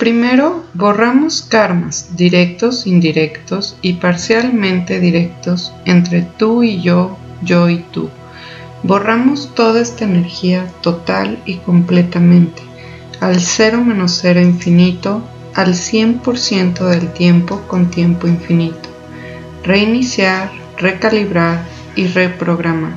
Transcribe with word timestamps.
Primero, 0.00 0.64
borramos 0.72 1.42
karmas 1.42 2.16
directos, 2.16 2.86
indirectos 2.86 3.76
y 3.82 3.92
parcialmente 4.04 4.98
directos 4.98 5.74
entre 5.84 6.22
tú 6.22 6.62
y 6.62 6.80
yo, 6.80 7.18
yo 7.42 7.68
y 7.68 7.80
tú. 7.92 8.08
Borramos 8.82 9.54
toda 9.54 9.82
esta 9.82 10.06
energía 10.06 10.66
total 10.80 11.38
y 11.44 11.56
completamente, 11.56 12.62
al 13.20 13.42
cero 13.42 13.84
menos 13.84 14.18
cero 14.22 14.40
infinito, 14.40 15.22
al 15.54 15.74
100% 15.74 16.78
del 16.88 17.12
tiempo 17.12 17.60
con 17.68 17.90
tiempo 17.90 18.26
infinito. 18.26 18.88
Reiniciar, 19.64 20.50
recalibrar 20.78 21.62
y 21.94 22.06
reprogramar. 22.06 22.96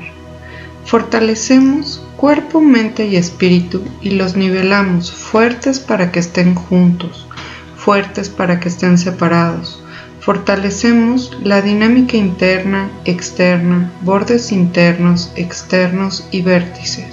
Fortalecemos 0.86 2.02
cuerpo, 2.24 2.62
mente 2.62 3.06
y 3.06 3.18
espíritu 3.18 3.84
y 4.00 4.12
los 4.12 4.38
nivelamos 4.38 5.12
fuertes 5.12 5.82
para 5.82 6.10
que 6.10 6.22
estén 6.22 6.56
juntos, 6.56 7.28
fuertes 7.76 8.30
para 8.30 8.62
que 8.62 8.70
estén 8.70 8.98
separados. 8.98 9.84
Fortalecemos 10.22 11.38
la 11.44 11.62
dinámica 11.62 12.16
interna, 12.16 12.90
externa, 13.04 13.92
bordes 14.04 14.54
internos, 14.54 15.34
externos 15.36 16.26
y 16.32 16.42
vértices. 16.44 17.08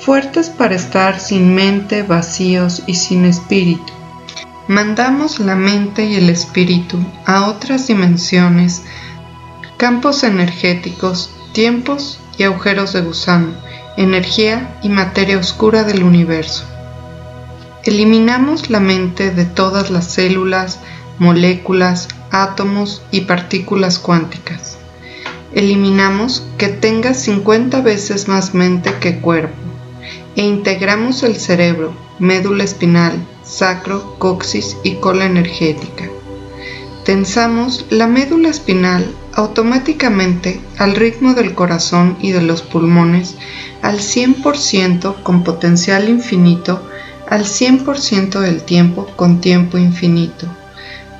Fuertes 0.00 0.48
para 0.48 0.74
estar 0.74 1.20
sin 1.20 1.54
mente, 1.54 2.02
vacíos 2.02 2.82
y 2.88 2.96
sin 2.96 3.24
espíritu. 3.24 3.92
Mandamos 4.66 5.38
la 5.38 5.54
mente 5.54 6.04
y 6.04 6.16
el 6.16 6.30
espíritu 6.30 6.98
a 7.26 7.46
otras 7.46 7.86
dimensiones, 7.86 8.82
campos 9.76 10.24
energéticos, 10.24 11.30
tiempos 11.52 12.18
y 12.38 12.42
agujeros 12.42 12.92
de 12.92 13.02
gusano 13.02 13.70
energía 13.96 14.78
y 14.82 14.88
materia 14.88 15.38
oscura 15.38 15.84
del 15.84 16.02
universo. 16.02 16.64
Eliminamos 17.84 18.70
la 18.70 18.80
mente 18.80 19.30
de 19.30 19.44
todas 19.44 19.90
las 19.90 20.06
células, 20.06 20.80
moléculas, 21.18 22.08
átomos 22.30 23.02
y 23.10 23.22
partículas 23.22 23.98
cuánticas. 23.98 24.78
Eliminamos 25.52 26.44
que 26.58 26.68
tenga 26.68 27.14
50 27.14 27.80
veces 27.80 28.28
más 28.28 28.54
mente 28.54 28.94
que 29.00 29.18
cuerpo 29.18 29.54
e 30.36 30.42
integramos 30.42 31.22
el 31.22 31.36
cerebro, 31.36 31.92
médula 32.18 32.64
espinal, 32.64 33.14
sacro, 33.42 34.16
coxis 34.18 34.76
y 34.84 34.94
cola 34.96 35.26
energética. 35.26 36.08
Tensamos 37.04 37.86
la 37.90 38.06
médula 38.06 38.48
espinal 38.48 39.12
automáticamente 39.40 40.60
al 40.76 40.94
ritmo 40.94 41.32
del 41.32 41.54
corazón 41.54 42.18
y 42.20 42.32
de 42.32 42.42
los 42.42 42.60
pulmones 42.62 43.36
al 43.80 43.98
100% 43.98 45.22
con 45.22 45.44
potencial 45.44 46.08
infinito, 46.08 46.82
al 47.28 47.44
100% 47.44 48.38
del 48.40 48.62
tiempo 48.62 49.06
con 49.16 49.40
tiempo 49.40 49.78
infinito. 49.78 50.46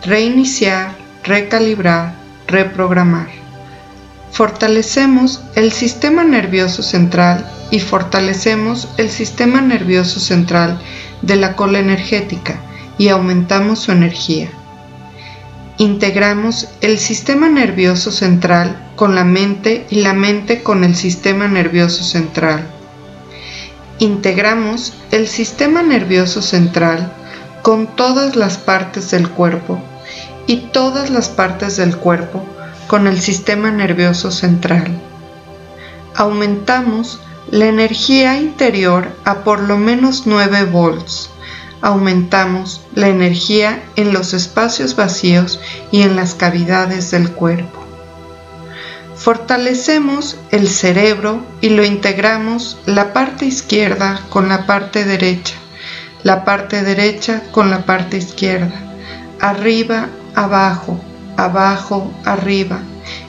Reiniciar, 0.04 0.94
recalibrar, 1.24 2.14
reprogramar. 2.46 3.28
Fortalecemos 4.32 5.42
el 5.54 5.72
sistema 5.72 6.22
nervioso 6.22 6.82
central 6.82 7.50
y 7.70 7.80
fortalecemos 7.80 8.88
el 8.98 9.10
sistema 9.10 9.62
nervioso 9.62 10.20
central 10.20 10.78
de 11.22 11.36
la 11.36 11.56
cola 11.56 11.78
energética 11.78 12.60
y 12.98 13.08
aumentamos 13.08 13.80
su 13.80 13.92
energía 13.92 14.50
integramos 15.80 16.68
el 16.82 16.98
sistema 16.98 17.48
nervioso 17.48 18.10
central 18.10 18.92
con 18.96 19.14
la 19.14 19.24
mente 19.24 19.86
y 19.88 20.02
la 20.02 20.12
mente 20.12 20.62
con 20.62 20.84
el 20.84 20.94
sistema 20.94 21.48
nervioso 21.48 22.04
central. 22.04 22.66
Integramos 23.98 24.92
el 25.10 25.26
sistema 25.26 25.82
nervioso 25.82 26.42
central 26.42 27.10
con 27.62 27.86
todas 27.96 28.36
las 28.36 28.58
partes 28.58 29.10
del 29.10 29.30
cuerpo 29.30 29.80
y 30.46 30.58
todas 30.70 31.08
las 31.08 31.30
partes 31.30 31.78
del 31.78 31.96
cuerpo 31.96 32.44
con 32.86 33.06
el 33.06 33.18
sistema 33.18 33.70
nervioso 33.70 34.30
central. 34.30 34.86
Aumentamos 36.14 37.20
la 37.50 37.68
energía 37.68 38.38
interior 38.38 39.08
a 39.24 39.44
por 39.44 39.60
lo 39.60 39.78
menos 39.78 40.26
9 40.26 40.64
volts 40.64 41.30
aumentamos 41.82 42.82
la 42.94 43.08
energía 43.08 43.82
en 43.96 44.12
los 44.12 44.34
espacios 44.34 44.96
vacíos 44.96 45.60
y 45.90 46.02
en 46.02 46.16
las 46.16 46.34
cavidades 46.34 47.10
del 47.10 47.30
cuerpo. 47.30 47.80
Fortalecemos 49.16 50.38
el 50.50 50.68
cerebro 50.68 51.44
y 51.60 51.68
lo 51.68 51.84
integramos 51.84 52.78
la 52.86 53.12
parte 53.12 53.44
izquierda 53.44 54.20
con 54.30 54.48
la 54.48 54.66
parte 54.66 55.04
derecha, 55.04 55.56
la 56.22 56.44
parte 56.44 56.82
derecha 56.82 57.42
con 57.50 57.70
la 57.70 57.84
parte 57.84 58.16
izquierda, 58.16 58.72
arriba, 59.38 60.08
abajo, 60.34 60.98
abajo, 61.36 62.10
arriba, 62.24 62.80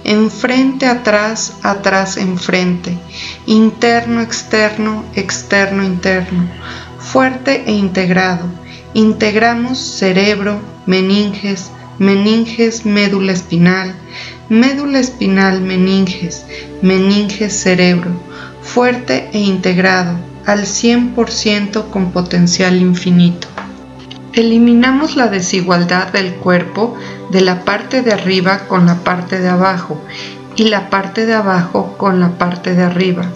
enfrente, 0.04 0.86
atrás, 0.86 1.54
atrás, 1.62 2.18
enfrente, 2.18 2.98
interno, 3.46 4.22
externo, 4.22 5.04
externo, 5.16 5.84
interno, 5.84 6.50
fuerte 7.12 7.64
e 7.66 7.74
integrado. 7.74 8.46
Integramos 8.94 9.78
cerebro, 9.78 10.62
meninges, 10.86 11.70
meninges, 12.00 12.86
médula 12.86 13.34
espinal, 13.34 13.94
médula 14.48 15.00
espinal, 15.00 15.60
meninges, 15.60 16.46
meninges, 16.82 17.52
cerebro, 17.52 18.12
fuerte 18.62 19.30
e 19.34 19.40
integrado, 19.40 20.18
al 20.46 20.62
100% 20.62 21.90
con 21.90 22.12
potencial 22.14 22.78
infinito. 22.78 23.50
Eliminamos 24.32 25.18
la 25.18 25.28
desigualdad 25.28 26.14
del 26.14 26.36
cuerpo 26.36 26.96
de 27.30 27.42
la 27.42 27.66
parte 27.66 28.04
de 28.04 28.14
arriba 28.14 28.70
con 28.70 28.86
la 28.86 29.04
parte 29.04 29.40
de 29.40 29.50
abajo 29.50 30.02
y 30.56 30.70
la 30.70 30.90
parte 30.90 31.26
de 31.26 31.34
abajo 31.34 31.98
con 31.98 32.22
la 32.22 32.38
parte 32.38 32.74
de 32.74 32.84
arriba 32.84 33.30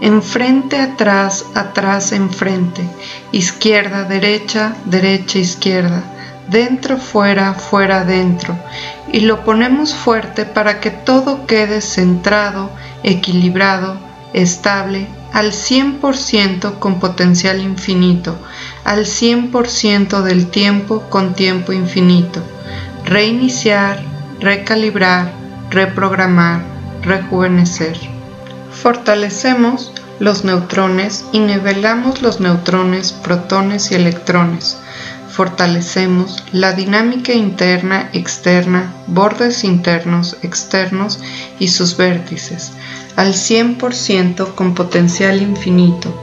enfrente, 0.00 0.78
atrás, 0.78 1.44
atrás, 1.54 2.12
enfrente, 2.12 2.88
izquierda, 3.32 4.04
derecha, 4.04 4.74
derecha, 4.84 5.38
izquierda, 5.38 6.02
dentro, 6.48 6.96
fuera, 6.98 7.54
fuera, 7.54 8.04
dentro, 8.04 8.56
y 9.12 9.20
lo 9.20 9.44
ponemos 9.44 9.94
fuerte 9.94 10.44
para 10.44 10.80
que 10.80 10.90
todo 10.90 11.46
quede 11.46 11.80
centrado, 11.80 12.70
equilibrado, 13.02 13.96
estable, 14.32 15.08
al 15.32 15.52
100% 15.52 16.78
con 16.78 17.00
potencial 17.00 17.60
infinito, 17.60 18.38
al 18.84 19.04
100% 19.04 20.22
del 20.22 20.48
tiempo 20.48 21.02
con 21.10 21.34
tiempo 21.34 21.72
infinito. 21.72 22.40
Reiniciar, 23.04 24.02
recalibrar, 24.40 25.32
reprogramar, 25.70 26.62
rejuvenecer. 27.02 28.17
Fortalecemos 28.82 29.90
los 30.20 30.44
neutrones 30.44 31.24
y 31.32 31.40
nivelamos 31.40 32.22
los 32.22 32.38
neutrones, 32.38 33.10
protones 33.10 33.90
y 33.90 33.96
electrones. 33.96 34.76
Fortalecemos 35.32 36.44
la 36.52 36.74
dinámica 36.74 37.32
interna, 37.32 38.08
externa, 38.12 38.94
bordes 39.08 39.64
internos, 39.64 40.36
externos 40.42 41.18
y 41.58 41.68
sus 41.68 41.96
vértices 41.96 42.70
al 43.16 43.34
100% 43.34 44.54
con 44.54 44.76
potencial 44.76 45.42
infinito. 45.42 46.14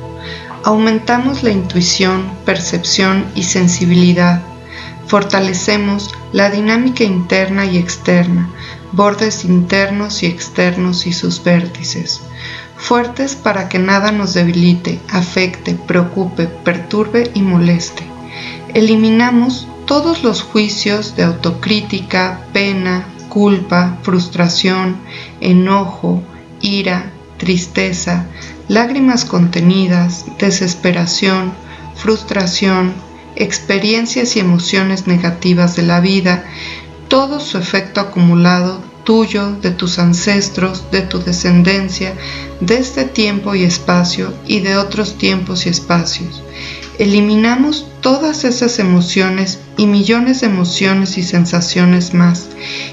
Aumentamos 0.64 1.44
la 1.44 1.52
intuición, 1.52 2.32
percepción 2.46 3.26
y 3.36 3.44
sensibilidad. 3.44 4.42
Fortalecemos 5.08 6.10
la 6.32 6.50
dinámica 6.50 7.04
interna 7.04 7.66
y 7.66 7.78
externa, 7.78 8.50
bordes 8.94 9.44
internos 9.44 10.24
y 10.24 10.28
externos 10.28 11.06
y 11.06 11.12
sus 11.12 11.44
vértices 11.44 12.22
fuertes 12.78 13.36
para 13.36 13.70
que 13.70 13.80
nada 13.80 14.12
nos 14.12 14.34
debilite, 14.34 15.00
afecte, 15.10 15.76
preocupe, 15.76 16.48
perturbe 16.48 17.32
y 17.34 17.42
moleste. 17.42 18.04
Eliminamos 18.74 19.68
todos 19.86 20.24
los 20.24 20.42
juicios 20.42 21.16
de 21.16 21.24
autocrítica, 21.24 22.42
pena, 22.54 23.06
culpa, 23.30 23.98
frustración, 24.02 24.98
enojo, 25.42 26.22
ira, 26.62 27.12
tristeza, 27.38 28.26
lágrimas 28.68 29.26
contenidas, 29.26 30.26
desesperación, 30.40 31.54
frustración, 31.96 32.94
experiencias 33.36 34.36
y 34.36 34.40
emociones 34.40 35.08
negativas 35.08 35.76
de 35.76 35.84
la 35.84 36.00
vida, 36.00 36.46
todo 37.08 37.40
su 37.40 37.58
efecto 37.58 38.02
acumulado 38.02 38.82
tuyo, 39.06 39.52
de 39.62 39.72
tus 39.72 40.00
ancestros, 40.00 40.92
de 40.92 41.02
tu 41.02 41.20
descendencia, 41.20 42.14
de 42.60 42.78
este 42.78 43.06
tiempo 43.06 43.56
y 43.56 43.64
espacio 43.64 44.34
y 44.46 44.60
de 44.60 44.76
otros 44.76 45.18
tiempos 45.18 45.66
y 45.66 45.70
espacios. 45.70 46.44
Eliminamos 46.98 47.88
todas 48.02 48.44
esas 48.46 48.80
emociones 48.80 49.60
y 49.78 49.86
millones 49.86 50.42
de 50.42 50.48
emociones 50.48 51.18
y 51.18 51.24
sensaciones 51.24 52.14
más 52.14 52.48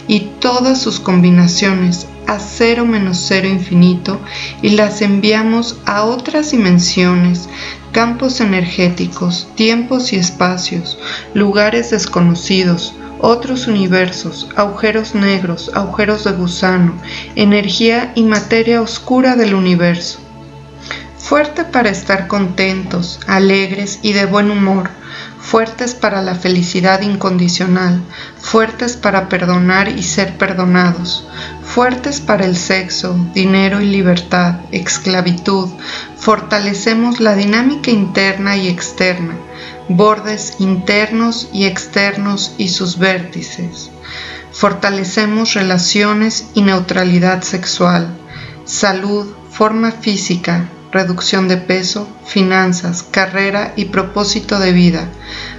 y 0.08 0.20
todas 0.40 0.80
sus 0.80 1.00
combinaciones 1.00 2.06
a 2.26 2.38
cero 2.38 2.84
menos 2.84 3.24
cero 3.28 3.48
infinito 3.48 4.20
y 4.60 4.70
las 4.70 5.02
enviamos 5.02 5.76
a 5.84 6.04
otras 6.04 6.50
dimensiones, 6.50 7.48
campos 7.92 8.40
energéticos, 8.40 9.46
tiempos 9.54 10.12
y 10.12 10.16
espacios, 10.16 10.98
lugares 11.34 11.90
desconocidos, 11.90 12.94
otros 13.22 13.68
universos, 13.68 14.48
agujeros 14.56 15.14
negros, 15.14 15.70
agujeros 15.74 16.24
de 16.24 16.32
gusano, 16.32 17.00
energía 17.36 18.12
y 18.16 18.24
materia 18.24 18.82
oscura 18.82 19.36
del 19.36 19.54
universo. 19.54 20.18
Fuerte 21.18 21.64
para 21.64 21.88
estar 21.88 22.26
contentos, 22.26 23.20
alegres 23.28 24.00
y 24.02 24.12
de 24.12 24.26
buen 24.26 24.50
humor, 24.50 24.90
fuertes 25.38 25.94
para 25.94 26.20
la 26.20 26.34
felicidad 26.34 27.00
incondicional, 27.02 28.02
fuertes 28.40 28.96
para 28.96 29.28
perdonar 29.28 29.88
y 29.88 30.02
ser 30.02 30.36
perdonados, 30.36 31.24
fuertes 31.62 32.20
para 32.20 32.44
el 32.44 32.56
sexo, 32.56 33.16
dinero 33.34 33.80
y 33.80 33.86
libertad, 33.86 34.56
esclavitud, 34.72 35.68
fortalecemos 36.16 37.20
la 37.20 37.36
dinámica 37.36 37.92
interna 37.92 38.56
y 38.56 38.66
externa, 38.66 39.36
bordes 39.88 40.54
internos 40.58 41.48
y 41.52 41.64
externos 41.64 42.54
y 42.58 42.68
sus 42.68 42.98
vértices. 42.98 43.90
Fortalecemos 44.52 45.54
relaciones 45.54 46.46
y 46.54 46.62
neutralidad 46.62 47.42
sexual, 47.42 48.08
salud, 48.64 49.26
forma 49.50 49.92
física, 49.92 50.68
reducción 50.92 51.48
de 51.48 51.56
peso, 51.56 52.06
finanzas, 52.26 53.02
carrera 53.02 53.72
y 53.76 53.86
propósito 53.86 54.58
de 54.58 54.72
vida. 54.72 55.08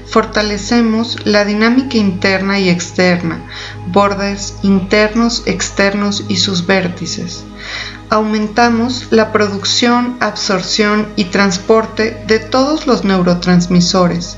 Fortalecemos 0.05 1.25
la 1.25 1.43
dinámica 1.43 1.97
interna 1.97 2.59
y 2.59 2.69
externa, 2.69 3.43
bordes 3.87 4.55
internos, 4.61 5.41
externos 5.47 6.25
y 6.27 6.37
sus 6.37 6.67
vértices. 6.67 7.43
Aumentamos 8.13 9.07
la 9.09 9.31
producción, 9.31 10.17
absorción 10.19 11.07
y 11.15 11.23
transporte 11.23 12.15
de 12.27 12.37
todos 12.37 12.85
los 12.85 13.03
neurotransmisores, 13.03 14.37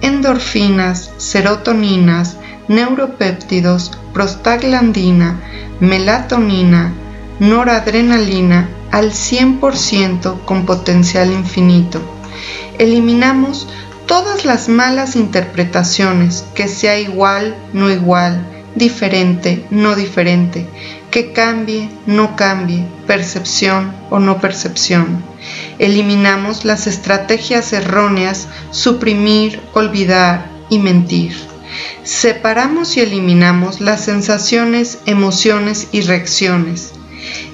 endorfinas, 0.00 1.12
serotoninas, 1.18 2.36
neuropéptidos, 2.66 3.92
prostaglandina, 4.12 5.38
melatonina, 5.78 6.92
noradrenalina 7.38 8.68
al 8.90 9.12
100% 9.12 10.44
con 10.44 10.66
potencial 10.66 11.30
infinito. 11.30 12.00
Eliminamos 12.80 13.68
todas 14.06 14.44
las 14.44 14.68
malas 14.68 15.14
interpretaciones, 15.14 16.44
que 16.56 16.66
sea 16.66 16.98
igual, 16.98 17.54
no 17.72 17.88
igual, 17.88 18.44
diferente, 18.74 19.64
no 19.70 19.94
diferente, 19.94 20.66
que 21.12 21.30
cambie, 21.32 21.88
no 22.06 22.34
cambie, 22.34 22.84
percepción 23.06 23.94
o 24.10 24.18
no 24.18 24.40
percepción. 24.40 25.22
Eliminamos 25.78 26.64
las 26.64 26.88
estrategias 26.88 27.72
erróneas, 27.72 28.48
suprimir, 28.72 29.60
olvidar 29.74 30.50
y 30.70 30.80
mentir. 30.80 31.36
Separamos 32.02 32.96
y 32.96 33.00
eliminamos 33.00 33.80
las 33.80 34.04
sensaciones, 34.04 34.98
emociones 35.06 35.86
y 35.92 36.00
reacciones 36.00 36.94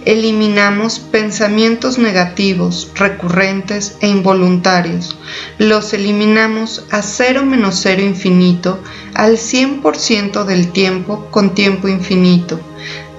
eliminamos 0.05 0.99
pensamientos 1.01 1.99
negativos, 1.99 2.91
recurrentes 2.95 3.97
e 4.01 4.09
involuntarios. 4.09 5.19
Los 5.59 5.93
eliminamos 5.93 6.87
a 6.91 7.03
cero 7.03 7.45
menos 7.45 7.81
cero 7.83 8.03
infinito 8.03 8.81
al 9.15 9.37
100% 9.37 10.45
del 10.45 10.73
tiempo 10.73 11.27
con 11.31 11.55
tiempo 11.55 11.89
infinito. 11.89 12.59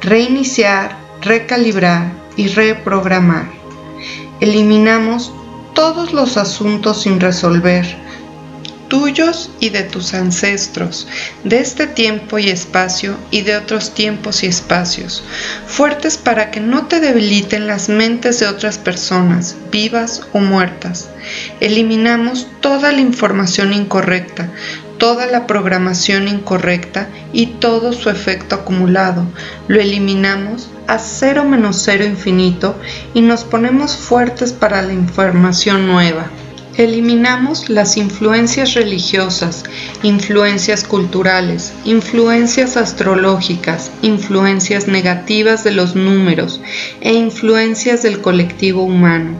Reiniciar, 0.01 0.98
recalibrar 1.22 2.12
y 2.36 2.48
reprogramar. 2.48 3.50
Eliminamos 4.40 5.34
todos 5.74 6.13
los 6.13 6.38
asuntos 6.38 7.04
sin 7.04 7.19
resolver 7.19 7.86
tuyos 8.90 9.51
y 9.60 9.69
de 9.69 9.84
tus 9.84 10.13
ancestros, 10.13 11.07
de 11.44 11.60
este 11.60 11.88
tiempo 11.88 12.40
y 12.40 12.50
espacio 12.50 13.16
y 13.31 13.42
de 13.42 13.56
otros 13.56 13.94
tiempos 13.94 14.44
y 14.44 14.48
espacios, 14.48 15.24
fuertes 15.68 16.18
para 16.18 16.52
que 16.52 16.60
no 16.60 16.88
te 16.88 17.00
debiliten 17.00 17.68
las 17.68 17.88
mentes 17.88 18.40
de 18.40 18.48
otras 18.48 18.78
personas, 18.78 19.56
vivas 19.72 20.24
o 20.34 20.40
muertas. 20.40 21.10
Eliminamos 21.62 22.48
toda 22.60 22.92
la 22.92 23.00
información 23.00 23.72
incorrecta, 23.72 24.52
toda 25.00 25.25
la 25.25 25.48
programación 25.48 26.28
incorrecta 26.28 27.10
y 27.34 27.48
todo 27.48 27.94
su 27.94 28.10
efecto 28.12 28.56
acumulado. 28.56 29.25
Lo 29.68 29.81
eliminamos 29.81 30.69
a 30.88 31.00
cero 31.00 31.46
menos 31.46 31.81
cero 31.84 32.06
infinito 32.06 32.75
y 33.16 33.22
nos 33.22 33.44
ponemos 33.44 33.98
fuertes 33.98 34.54
para 34.54 34.84
la 34.84 34.94
información 34.94 35.88
nueva. 35.88 36.30
Eliminamos 36.78 37.69
las 37.69 37.98
influencias 37.98 38.74
religiosas, 38.74 39.66
influencias 40.01 40.86
culturales, 40.86 41.74
influencias 41.84 42.78
astrológicas, 42.78 43.92
influencias 44.02 44.88
negativas 44.88 45.66
de 45.66 45.72
los 45.72 45.95
números 45.95 46.62
e 47.02 47.13
influencias 47.13 48.02
del 48.04 48.22
colectivo 48.22 48.84
humano. 48.84 49.38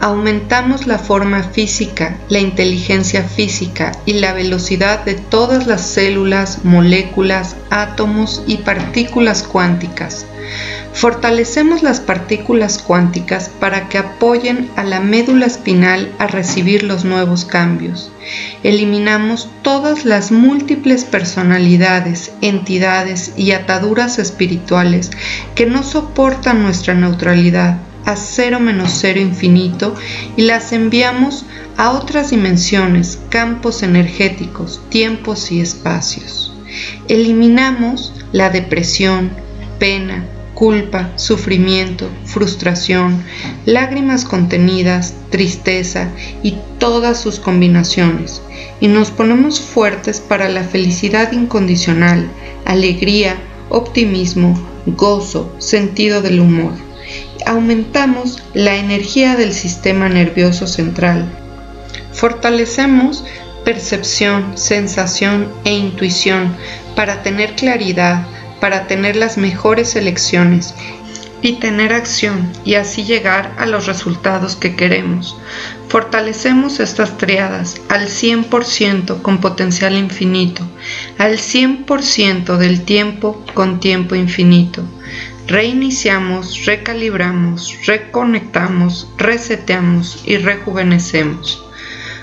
Aumentamos 0.00 0.86
la 0.86 0.98
forma 0.98 1.42
física, 1.42 2.18
la 2.28 2.40
inteligencia 2.40 3.22
física 3.22 3.92
y 4.04 4.14
la 4.14 4.32
velocidad 4.32 5.04
de 5.04 5.14
todas 5.14 5.66
las 5.66 5.86
células, 5.86 6.64
moléculas, 6.64 7.56
átomos 7.70 8.42
y 8.46 8.58
partículas 8.58 9.42
cuánticas 9.42 10.26
Fortalecemos 10.94 11.82
las 11.82 11.98
partículas 11.98 12.78
cuánticas 12.78 13.48
para 13.48 13.88
que 13.88 13.98
apoyen 13.98 14.70
a 14.76 14.84
la 14.84 15.00
médula 15.00 15.44
espinal 15.44 16.12
a 16.18 16.28
recibir 16.28 16.84
los 16.84 17.04
nuevos 17.04 17.44
cambios. 17.44 18.12
Eliminamos 18.62 19.48
todas 19.62 20.04
las 20.04 20.30
múltiples 20.30 21.04
personalidades, 21.04 22.30
entidades 22.42 23.32
y 23.36 23.52
ataduras 23.52 24.20
espirituales 24.20 25.10
que 25.56 25.66
no 25.66 25.82
soportan 25.82 26.62
nuestra 26.62 26.94
neutralidad 26.94 27.78
a 28.04 28.16
cero 28.16 28.60
menos 28.60 28.90
cero 29.00 29.20
infinito 29.20 29.94
y 30.36 30.42
las 30.42 30.72
enviamos 30.72 31.44
a 31.76 31.90
otras 31.90 32.30
dimensiones, 32.30 33.18
campos 33.30 33.82
energéticos, 33.82 34.80
tiempos 34.90 35.50
y 35.50 35.60
espacios. 35.60 36.54
Eliminamos 37.08 38.12
la 38.32 38.50
depresión, 38.50 39.30
pena, 39.78 40.24
culpa, 40.54 41.10
sufrimiento, 41.16 42.08
frustración, 42.24 43.22
lágrimas 43.66 44.24
contenidas, 44.24 45.14
tristeza 45.30 46.10
y 46.42 46.56
todas 46.78 47.20
sus 47.20 47.40
combinaciones, 47.40 48.40
y 48.80 48.88
nos 48.88 49.10
ponemos 49.10 49.60
fuertes 49.60 50.20
para 50.20 50.48
la 50.48 50.62
felicidad 50.62 51.32
incondicional, 51.32 52.28
alegría, 52.64 53.36
optimismo, 53.68 54.58
gozo, 54.86 55.54
sentido 55.58 56.22
del 56.22 56.40
humor. 56.40 56.72
Aumentamos 57.46 58.42
la 58.54 58.76
energía 58.76 59.36
del 59.36 59.52
sistema 59.52 60.08
nervioso 60.08 60.66
central. 60.66 61.26
Fortalecemos 62.12 63.22
percepción, 63.66 64.56
sensación 64.56 65.52
e 65.64 65.72
intuición 65.72 66.56
para 66.96 67.22
tener 67.22 67.54
claridad, 67.54 68.26
para 68.60 68.86
tener 68.86 69.16
las 69.16 69.36
mejores 69.36 69.94
elecciones 69.94 70.74
y 71.42 71.56
tener 71.56 71.92
acción 71.92 72.50
y 72.64 72.76
así 72.76 73.04
llegar 73.04 73.52
a 73.58 73.66
los 73.66 73.84
resultados 73.84 74.56
que 74.56 74.74
queremos. 74.74 75.36
Fortalecemos 75.88 76.80
estas 76.80 77.18
triadas 77.18 77.78
al 77.90 78.08
100% 78.08 79.20
con 79.20 79.42
potencial 79.42 79.96
infinito, 79.96 80.66
al 81.18 81.36
100% 81.36 82.56
del 82.56 82.82
tiempo 82.86 83.44
con 83.52 83.80
tiempo 83.80 84.14
infinito. 84.14 84.82
Reiniciamos, 85.46 86.64
recalibramos, 86.64 87.76
reconectamos, 87.84 89.06
reseteamos 89.18 90.22
y 90.24 90.38
rejuvenecemos. 90.38 91.62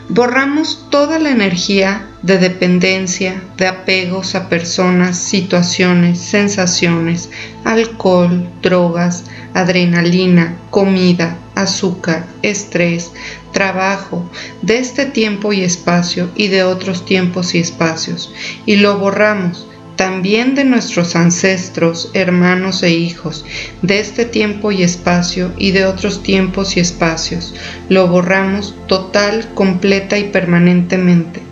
Borramos 0.09 0.87
toda 0.89 1.19
la 1.19 1.29
energía 1.29 2.07
de 2.23 2.39
dependencia, 2.39 3.41
de 3.57 3.67
apegos 3.67 4.33
a 4.33 4.49
personas, 4.49 5.17
situaciones, 5.17 6.19
sensaciones, 6.19 7.29
alcohol, 7.63 8.49
drogas, 8.63 9.25
adrenalina, 9.53 10.57
comida, 10.71 11.37
azúcar, 11.53 12.25
estrés, 12.41 13.11
trabajo, 13.53 14.27
de 14.63 14.79
este 14.79 15.05
tiempo 15.05 15.53
y 15.53 15.61
espacio 15.61 16.31
y 16.35 16.47
de 16.47 16.63
otros 16.63 17.05
tiempos 17.05 17.53
y 17.53 17.59
espacios, 17.59 18.33
y 18.65 18.77
lo 18.77 18.97
borramos 18.97 19.67
también 20.01 20.55
de 20.55 20.63
nuestros 20.63 21.15
ancestros, 21.15 22.09
hermanos 22.15 22.81
e 22.81 22.89
hijos, 22.89 23.45
de 23.83 23.99
este 23.99 24.25
tiempo 24.25 24.71
y 24.71 24.81
espacio 24.81 25.51
y 25.59 25.73
de 25.73 25.85
otros 25.85 26.23
tiempos 26.23 26.75
y 26.75 26.79
espacios. 26.79 27.53
Lo 27.87 28.07
borramos 28.07 28.73
total, 28.87 29.53
completa 29.53 30.17
y 30.17 30.23
permanentemente, 30.23 31.43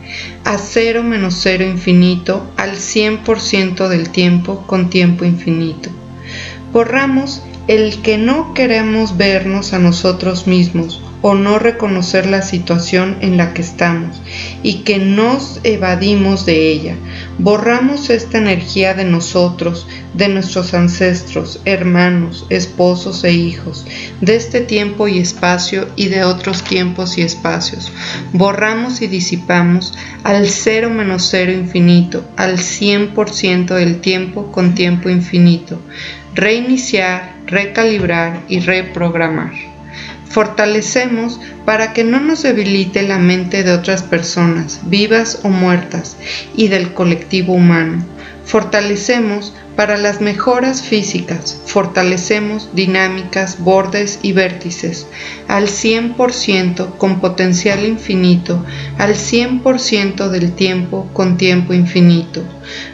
a 0.46 0.58
cero 0.58 1.04
menos 1.04 1.36
cero 1.40 1.64
infinito, 1.64 2.52
al 2.58 2.72
100% 2.78 3.88
del 3.88 4.10
tiempo 4.10 4.66
con 4.66 4.90
tiempo 4.90 5.26
infinito. 5.26 5.92
Borramos 6.74 7.44
el 7.68 8.02
que 8.02 8.18
no 8.18 8.56
queremos 8.56 9.16
vernos 9.16 9.74
a 9.74 9.78
nosotros 9.78 10.48
mismos 10.48 11.04
o 11.22 11.36
no 11.36 11.60
reconocer 11.60 12.26
la 12.26 12.42
situación 12.42 13.18
en 13.22 13.38
la 13.38 13.54
que 13.54 13.62
estamos 13.62 14.22
y 14.64 14.84
que 14.84 14.98
nos 15.00 15.60
evadimos 15.64 16.46
de 16.46 16.72
ella. 16.72 16.96
Borramos 17.38 18.10
esta 18.10 18.38
energía 18.38 18.94
de 18.94 19.04
nosotros, 19.04 19.88
de 20.14 20.30
nuestros 20.30 20.74
ancestros, 20.74 21.62
hermanos, 21.66 22.46
esposos 22.50 23.24
e 23.24 23.34
hijos, 23.34 23.86
de 24.22 24.36
este 24.36 24.62
tiempo 24.62 25.08
y 25.08 25.20
espacio 25.20 25.88
y 25.96 26.08
de 26.08 26.24
otros 26.24 26.64
tiempos 26.64 27.18
y 27.18 27.22
espacios. 27.22 27.92
Borramos 28.34 29.02
y 29.02 29.08
disipamos 29.08 29.94
al 30.24 30.48
cero 30.48 30.90
menos 30.90 31.28
cero 31.30 31.52
infinito, 31.52 32.24
al 32.38 32.58
100% 32.58 33.76
del 33.76 34.00
tiempo 34.00 34.52
con 34.52 34.74
tiempo 34.74 35.10
infinito. 35.10 35.80
Reiniciar, 36.34 37.36
recalibrar 37.48 38.44
y 38.48 38.60
reprogramar 38.60 39.69
fortalecemos 40.30 41.40
para 41.66 41.92
que 41.94 42.04
no 42.04 42.20
nos 42.20 42.44
debilite 42.44 43.04
la 43.04 43.18
mente 43.18 43.64
de 43.64 43.74
otras 43.74 44.04
personas, 44.04 44.80
vivas 44.84 45.40
o 45.44 45.50
muertas, 45.50 46.16
y 46.56 46.68
del 46.68 46.94
colectivo 46.94 47.54
humano. 47.54 48.06
Fortalecemos 48.46 49.54
para 49.76 49.96
las 49.96 50.22
mejoras 50.22 50.82
físicas, 50.82 51.62
fortalecemos 51.66 52.70
dinámicas, 52.74 53.60
bordes 53.60 54.20
y 54.24 54.34
vértices 54.34 55.08
al 55.48 55.68
100% 55.68 56.98
con 56.98 57.22
potencial 57.22 57.86
infinito, 57.86 58.66
al 58.98 59.14
100% 59.14 60.30
del 60.30 60.52
tiempo 60.54 61.08
con 61.14 61.38
tiempo 61.38 61.74
infinito. 61.74 62.44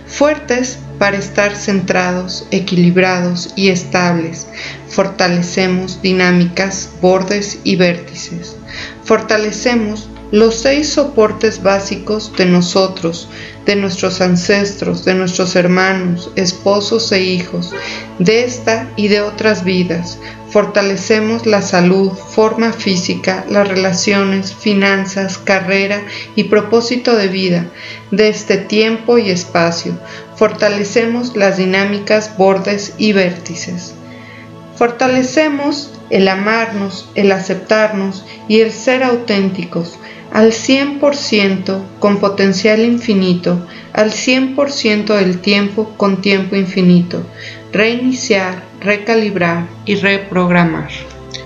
Fuertes 0.05 0.77
para 0.99 1.17
estar 1.17 1.55
centrados, 1.55 2.47
equilibrados 2.51 3.53
y 3.55 3.69
estables. 3.69 4.47
Fortalecemos 4.95 6.01
dinámicas, 6.01 6.89
bordes 7.01 7.59
y 7.65 7.75
vértices. 7.75 8.55
Fortalecemos 9.03 10.07
los 10.31 10.55
seis 10.55 10.87
soportes 10.87 11.61
básicos 11.61 12.31
de 12.37 12.45
nosotros, 12.45 13.27
de 13.65 13.75
nuestros 13.75 14.21
ancestros, 14.21 15.03
de 15.03 15.13
nuestros 15.13 15.57
hermanos, 15.57 16.31
esposos 16.37 17.11
e 17.11 17.19
hijos, 17.23 17.73
de 18.19 18.45
esta 18.45 18.89
y 18.95 19.09
de 19.09 19.19
otras 19.19 19.65
vidas. 19.65 20.17
Fortalecemos 20.49 21.45
la 21.45 21.61
salud, 21.61 22.13
forma 22.13 22.71
física, 22.71 23.43
las 23.49 23.67
relaciones, 23.67 24.53
finanzas, 24.53 25.37
carrera 25.37 26.03
y 26.37 26.45
propósito 26.45 27.17
de 27.17 27.27
vida, 27.27 27.65
de 28.11 28.29
este 28.29 28.55
tiempo 28.55 29.17
y 29.17 29.29
espacio. 29.29 29.99
Fortalecemos 30.37 31.35
las 31.35 31.57
dinámicas, 31.57 32.37
bordes 32.37 32.93
y 32.97 33.11
vértices. 33.11 33.93
Fortalecemos 34.75 35.93
el 36.09 36.27
amarnos, 36.27 37.09
el 37.15 37.31
aceptarnos 37.31 38.25
y 38.47 38.59
el 38.61 38.71
ser 38.71 39.03
auténticos 39.03 39.97
al 40.31 40.51
100% 40.51 41.81
con 41.99 42.19
potencial 42.19 42.81
infinito, 42.81 43.65
al 43.93 44.11
100% 44.11 45.15
del 45.15 45.39
tiempo 45.39 45.93
con 45.95 46.21
tiempo 46.21 46.57
infinito, 46.57 47.23
reiniciar, 47.71 48.63
recalibrar 48.81 49.67
y 49.85 49.95
reprogramar. 49.95 50.89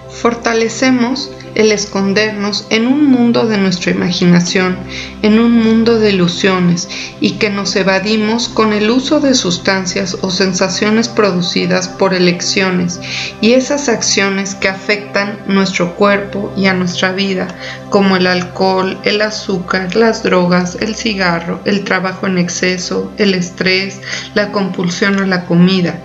Fortalecemos 0.09 1.31
el 1.59 1.73
escondernos 1.73 2.65
en 2.69 2.87
un 2.87 3.11
mundo 3.11 3.45
de 3.45 3.57
nuestra 3.57 3.91
imaginación, 3.91 4.77
en 5.21 5.39
un 5.39 5.61
mundo 5.61 5.99
de 5.99 6.11
ilusiones, 6.11 6.87
y 7.19 7.31
que 7.31 7.49
nos 7.49 7.75
evadimos 7.75 8.47
con 8.47 8.71
el 8.71 8.89
uso 8.89 9.19
de 9.19 9.33
sustancias 9.33 10.17
o 10.21 10.31
sensaciones 10.31 11.09
producidas 11.09 11.89
por 11.89 12.13
elecciones 12.13 13.01
y 13.41 13.53
esas 13.53 13.89
acciones 13.89 14.55
que 14.55 14.69
afectan 14.69 15.37
nuestro 15.47 15.95
cuerpo 15.95 16.49
y 16.55 16.67
a 16.67 16.73
nuestra 16.73 17.11
vida, 17.11 17.49
como 17.89 18.15
el 18.15 18.27
alcohol, 18.27 18.97
el 19.03 19.21
azúcar, 19.21 19.97
las 19.97 20.23
drogas, 20.23 20.77
el 20.79 20.95
cigarro, 20.95 21.59
el 21.65 21.83
trabajo 21.83 22.25
en 22.25 22.37
exceso, 22.37 23.11
el 23.17 23.33
estrés, 23.33 23.99
la 24.33 24.53
compulsión 24.53 25.19
a 25.19 25.27
la 25.27 25.45
comida. 25.45 25.99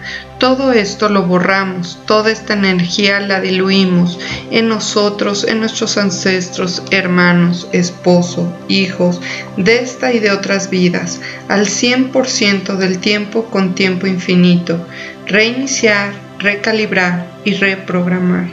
Todo 0.45 0.73
esto 0.73 1.09
lo 1.09 1.23
borramos, 1.23 1.99
toda 2.05 2.31
esta 2.31 2.53
energía 2.53 3.19
la 3.19 3.41
diluimos 3.41 4.19
en 4.51 4.69
nosotros, 4.69 5.47
en 5.49 5.61
nuestros 5.61 5.97
ancestros, 5.97 6.83
hermanos, 6.91 7.67
esposo, 7.73 8.53
hijos, 8.69 9.23
de 9.57 9.79
esta 9.79 10.13
y 10.13 10.19
de 10.19 10.33
otras 10.33 10.69
vidas, 10.69 11.23
al 11.49 11.65
100% 11.65 12.77
del 12.77 12.99
tiempo 12.99 13.47
con 13.47 13.75
tiempo 13.75 14.07
infinito, 14.07 14.87
reiniciar, 15.27 16.13
recalibrar 16.39 17.27
y 17.47 17.55
reprogramar. 17.55 18.49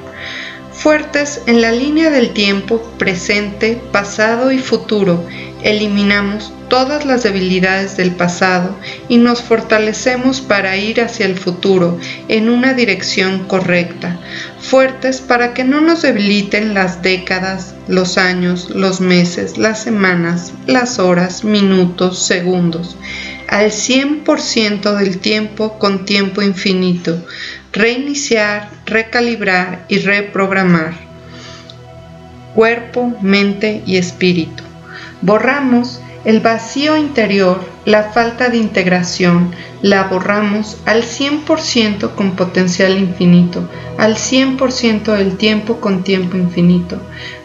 Fuertes 0.72 1.42
en 1.46 1.60
la 1.60 1.74
línea 1.74 2.10
del 2.10 2.30
tiempo 2.30 2.82
presente, 2.98 3.82
pasado 3.92 4.54
y 4.54 4.60
futuro, 4.60 5.28
eliminamos 5.62 6.54
todas 6.72 7.06
las 7.06 7.24
debilidades 7.24 7.98
del 7.98 8.12
pasado 8.12 8.80
y 9.10 9.18
nos 9.18 9.42
fortalecemos 9.42 10.40
para 10.40 10.78
ir 10.78 11.02
hacia 11.02 11.26
el 11.26 11.38
futuro 11.38 12.00
en 12.30 12.48
una 12.48 12.74
dirección 12.74 13.46
correcta, 13.50 14.18
fuertes 14.62 15.20
para 15.20 15.54
que 15.54 15.66
no 15.66 15.82
nos 15.82 16.04
debiliten 16.04 16.74
las 16.74 17.02
décadas, 17.02 17.76
los 17.90 18.18
años, 18.18 18.70
los 18.70 19.02
meses, 19.02 19.58
las 19.58 19.84
semanas, 19.84 20.54
las 20.66 20.98
horas, 20.98 21.44
minutos, 21.44 22.26
segundos, 22.26 22.96
al 23.50 23.72
100% 23.72 24.96
del 24.96 25.18
tiempo 25.18 25.78
con 25.78 26.06
tiempo 26.06 26.42
infinito, 26.42 27.22
reiniciar, 27.74 28.70
recalibrar 28.86 29.84
y 29.90 29.98
reprogramar. 29.98 30.94
Cuerpo, 32.56 33.14
mente 33.22 33.84
y 33.86 33.98
espíritu. 33.98 34.64
Borramos 35.22 36.00
el 36.24 36.40
vacío 36.40 36.98
interior, 36.98 37.60
la 37.86 38.12
falta 38.12 38.50
de 38.50 38.58
integración, 38.58 39.52
la 39.82 40.04
borramos 40.04 40.78
al 40.86 41.04
100% 41.04 42.14
con 42.14 42.36
potencial 42.36 42.98
infinito, 42.98 43.68
al 43.98 44.16
100% 44.16 45.18
del 45.18 45.38
tiempo 45.38 45.78
con 45.78 46.04
tiempo 46.04 46.38
infinito. 46.38 47.02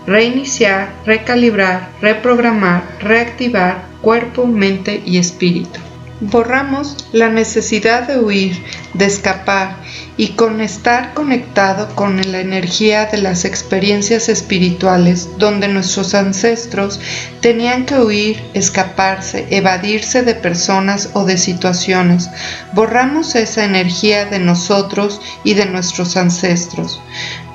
Reiniciar, 0.06 0.92
recalibrar, 1.06 1.88
reprogramar, 2.00 2.84
reactivar 3.00 3.86
cuerpo, 4.02 4.46
mente 4.46 5.02
y 5.04 5.18
espíritu. 5.18 5.80
Borramos 6.20 7.08
la 7.12 7.28
necesidad 7.28 8.06
de 8.06 8.18
huir, 8.18 8.62
de 8.94 9.06
escapar 9.06 9.76
y 10.16 10.28
con 10.28 10.60
estar 10.60 11.12
conectado 11.14 11.94
con 11.94 12.20
la 12.32 12.40
energía 12.40 13.06
de 13.06 13.18
las 13.18 13.44
experiencias 13.44 14.28
espirituales 14.28 15.28
donde 15.38 15.68
nuestros 15.68 16.14
ancestros 16.14 17.00
tenían 17.40 17.84
que 17.84 17.98
huir, 17.98 18.42
escaparse, 18.54 19.46
evadirse 19.50 20.22
de 20.22 20.34
personas 20.34 21.10
o 21.12 21.24
de 21.24 21.36
situaciones. 21.36 22.30
Borramos 22.72 23.34
esa 23.34 23.64
energía 23.64 24.24
de 24.24 24.38
nosotros 24.38 25.20
y 25.44 25.54
de 25.54 25.66
nuestros 25.66 26.16
ancestros. 26.16 27.00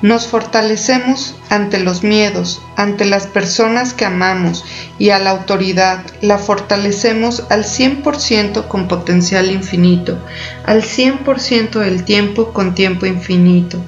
Nos 0.02 0.26
fortalecemos 0.26 1.36
ante 1.48 1.78
los 1.78 2.02
miedos, 2.02 2.60
ante 2.76 3.04
las 3.04 3.28
personas 3.28 3.92
que 3.92 4.04
amamos 4.04 4.64
y 4.98 5.10
a 5.10 5.20
la 5.20 5.30
autoridad. 5.30 6.04
La 6.20 6.38
fortalecemos 6.38 7.44
al 7.50 7.64
100% 7.64 8.66
con 8.66 8.88
potencial 8.88 9.48
infinito, 9.48 10.18
al 10.64 10.82
100% 10.82 11.78
del 11.78 12.02
tiempo 12.02 12.51
con 12.52 12.74
tiempo 12.74 13.06
infinito. 13.06 13.78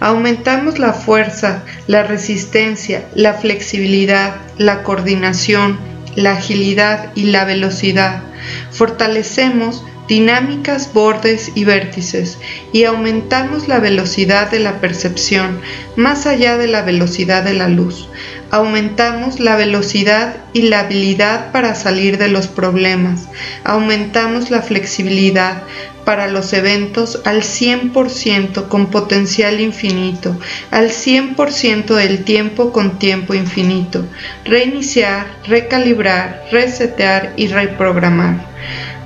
Aumentamos 0.00 0.78
la 0.78 0.92
fuerza, 0.92 1.64
la 1.86 2.02
resistencia, 2.02 3.06
la 3.14 3.34
flexibilidad, 3.34 4.36
la 4.56 4.82
coordinación, 4.82 5.78
la 6.14 6.32
agilidad 6.32 7.12
y 7.14 7.24
la 7.24 7.44
velocidad. 7.44 8.22
Fortalecemos 8.70 9.84
dinámicas, 10.08 10.92
bordes 10.92 11.52
y 11.54 11.64
vértices, 11.64 12.38
y 12.72 12.84
aumentamos 12.84 13.68
la 13.68 13.78
velocidad 13.78 14.50
de 14.50 14.58
la 14.58 14.80
percepción 14.80 15.60
más 15.96 16.26
allá 16.26 16.56
de 16.56 16.66
la 16.66 16.82
velocidad 16.82 17.44
de 17.44 17.54
la 17.54 17.68
luz. 17.68 18.08
Aumentamos 18.50 19.40
la 19.40 19.56
velocidad 19.56 20.36
y 20.54 20.62
la 20.62 20.80
habilidad 20.80 21.52
para 21.52 21.74
salir 21.74 22.16
de 22.16 22.28
los 22.28 22.46
problemas. 22.46 23.28
Aumentamos 23.62 24.50
la 24.50 24.62
flexibilidad 24.62 25.62
para 26.04 26.28
los 26.28 26.54
eventos 26.54 27.20
al 27.26 27.42
100% 27.42 28.68
con 28.68 28.86
potencial 28.86 29.60
infinito, 29.60 30.34
al 30.70 30.88
100% 30.88 31.94
del 31.94 32.24
tiempo 32.24 32.72
con 32.72 32.98
tiempo 32.98 33.34
infinito. 33.34 34.06
Reiniciar, 34.46 35.26
recalibrar, 35.46 36.44
resetear 36.50 37.34
y 37.36 37.48
reprogramar. 37.48 38.46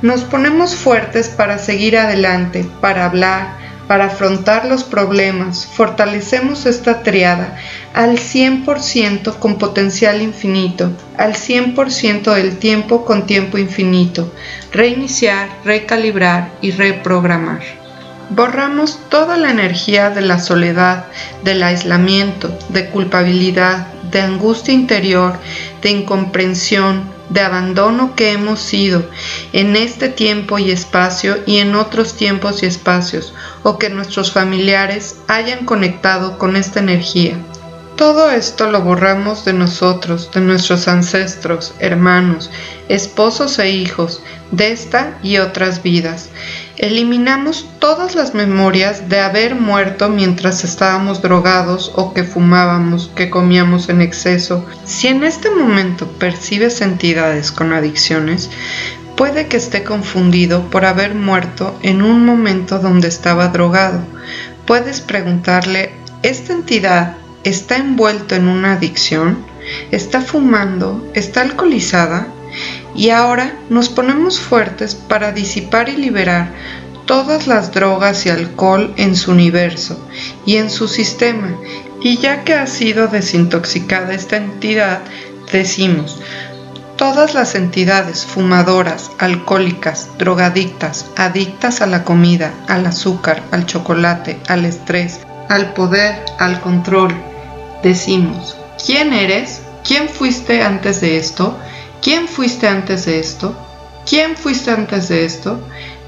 Nos 0.00 0.22
ponemos 0.22 0.76
fuertes 0.76 1.28
para 1.28 1.58
seguir 1.58 1.98
adelante, 1.98 2.64
para 2.80 3.06
hablar, 3.06 3.61
para 3.92 4.06
afrontar 4.06 4.64
los 4.64 4.84
problemas. 4.84 5.66
Fortalecemos 5.66 6.64
esta 6.64 7.02
triada 7.02 7.58
al 7.92 8.16
100% 8.16 9.38
con 9.38 9.58
potencial 9.58 10.22
infinito, 10.22 10.92
al 11.18 11.34
100% 11.34 12.32
del 12.32 12.56
tiempo 12.56 13.04
con 13.04 13.26
tiempo 13.26 13.58
infinito. 13.58 14.32
Reiniciar, 14.72 15.50
recalibrar 15.66 16.52
y 16.62 16.70
reprogramar. 16.70 17.60
Borramos 18.30 18.98
toda 19.10 19.36
la 19.36 19.50
energía 19.50 20.08
de 20.08 20.22
la 20.22 20.40
soledad, 20.40 21.04
del 21.44 21.62
aislamiento, 21.62 22.48
de 22.70 22.88
culpabilidad, 22.88 23.88
de 24.12 24.20
angustia 24.20 24.72
interior, 24.72 25.38
de 25.80 25.90
incomprensión, 25.90 27.10
de 27.30 27.40
abandono 27.40 28.14
que 28.14 28.32
hemos 28.32 28.60
sido 28.60 29.04
en 29.52 29.74
este 29.74 30.08
tiempo 30.08 30.58
y 30.58 30.70
espacio 30.70 31.38
y 31.46 31.58
en 31.58 31.74
otros 31.74 32.14
tiempos 32.14 32.62
y 32.62 32.66
espacios, 32.66 33.34
o 33.62 33.78
que 33.78 33.88
nuestros 33.88 34.32
familiares 34.32 35.16
hayan 35.28 35.64
conectado 35.64 36.38
con 36.38 36.56
esta 36.56 36.80
energía. 36.80 37.36
Todo 37.96 38.30
esto 38.30 38.70
lo 38.70 38.80
borramos 38.80 39.44
de 39.44 39.52
nosotros, 39.52 40.30
de 40.32 40.40
nuestros 40.40 40.88
ancestros, 40.88 41.74
hermanos, 41.78 42.50
esposos 42.88 43.58
e 43.58 43.70
hijos, 43.70 44.22
de 44.50 44.72
esta 44.72 45.18
y 45.22 45.38
otras 45.38 45.82
vidas. 45.82 46.28
Eliminamos 46.78 47.68
todas 47.78 48.14
las 48.14 48.34
memorias 48.34 49.10
de 49.10 49.20
haber 49.20 49.54
muerto 49.54 50.08
mientras 50.08 50.64
estábamos 50.64 51.20
drogados 51.20 51.92
o 51.96 52.14
que 52.14 52.24
fumábamos, 52.24 53.10
que 53.14 53.28
comíamos 53.28 53.90
en 53.90 54.00
exceso. 54.00 54.64
Si 54.84 55.08
en 55.08 55.22
este 55.22 55.50
momento 55.50 56.06
percibes 56.12 56.80
entidades 56.80 57.52
con 57.52 57.74
adicciones, 57.74 58.50
puede 59.16 59.48
que 59.48 59.58
esté 59.58 59.84
confundido 59.84 60.70
por 60.70 60.86
haber 60.86 61.14
muerto 61.14 61.78
en 61.82 62.00
un 62.00 62.24
momento 62.24 62.78
donde 62.78 63.08
estaba 63.08 63.48
drogado. 63.48 64.00
Puedes 64.66 65.02
preguntarle, 65.02 65.92
¿esta 66.22 66.54
entidad 66.54 67.16
está 67.44 67.76
envuelto 67.76 68.34
en 68.34 68.48
una 68.48 68.72
adicción, 68.72 69.44
está 69.90 70.22
fumando, 70.22 71.06
está 71.14 71.42
alcoholizada 71.42 72.28
y 72.94 73.10
ahora 73.10 73.54
nos 73.70 73.88
ponemos 73.88 74.40
fuertes 74.40 74.94
para 74.94 75.32
disipar 75.32 75.88
y 75.88 75.96
liberar 75.96 76.50
todas 77.06 77.46
las 77.46 77.72
drogas 77.72 78.26
y 78.26 78.30
alcohol 78.30 78.92
en 78.96 79.16
su 79.16 79.32
universo 79.32 79.98
y 80.46 80.56
en 80.56 80.70
su 80.70 80.88
sistema. 80.88 81.56
Y 82.00 82.18
ya 82.18 82.44
que 82.44 82.54
ha 82.54 82.66
sido 82.66 83.08
desintoxicada 83.08 84.14
esta 84.14 84.36
entidad, 84.36 85.00
decimos, 85.52 86.20
todas 86.96 87.34
las 87.34 87.54
entidades 87.54 88.24
fumadoras, 88.24 89.10
alcohólicas, 89.18 90.08
drogadictas, 90.18 91.06
adictas 91.16 91.80
a 91.80 91.86
la 91.86 92.04
comida, 92.04 92.52
al 92.68 92.86
azúcar, 92.86 93.42
al 93.50 93.66
chocolate, 93.66 94.38
al 94.48 94.64
estrés, 94.64 95.20
al 95.48 95.74
poder, 95.74 96.24
al 96.38 96.60
control, 96.60 97.12
decimos, 97.82 98.56
¿quién 98.84 99.12
eres? 99.12 99.62
¿Quién 99.84 100.08
fuiste 100.08 100.62
antes 100.62 101.00
de 101.00 101.18
esto? 101.18 101.58
¿Quién 102.02 102.26
fuiste 102.26 102.66
antes 102.66 103.06
de 103.06 103.20
esto? 103.20 103.54
¿Quién 104.10 104.36
fuiste 104.36 104.72
antes 104.72 105.08
de 105.08 105.24
esto? 105.24 105.60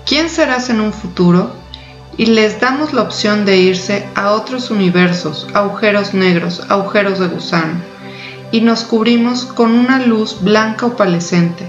¿Quién 0.05 0.29
serás 0.29 0.69
en 0.69 0.81
un 0.81 0.93
futuro? 0.93 1.53
Y 2.17 2.27
les 2.27 2.59
damos 2.59 2.93
la 2.93 3.03
opción 3.03 3.45
de 3.45 3.59
irse 3.59 4.05
a 4.17 4.33
otros 4.33 4.73
universos, 4.73 5.47
agujeros 5.55 6.13
negros, 6.13 6.63
agujeros 6.69 7.21
de 7.21 7.29
gusano. 7.29 7.75
Y 8.51 8.61
nos 8.61 8.83
cubrimos 8.83 9.45
con 9.45 9.71
una 9.71 10.01
luz 10.01 10.39
blanca 10.41 10.87
opalescente. 10.87 11.65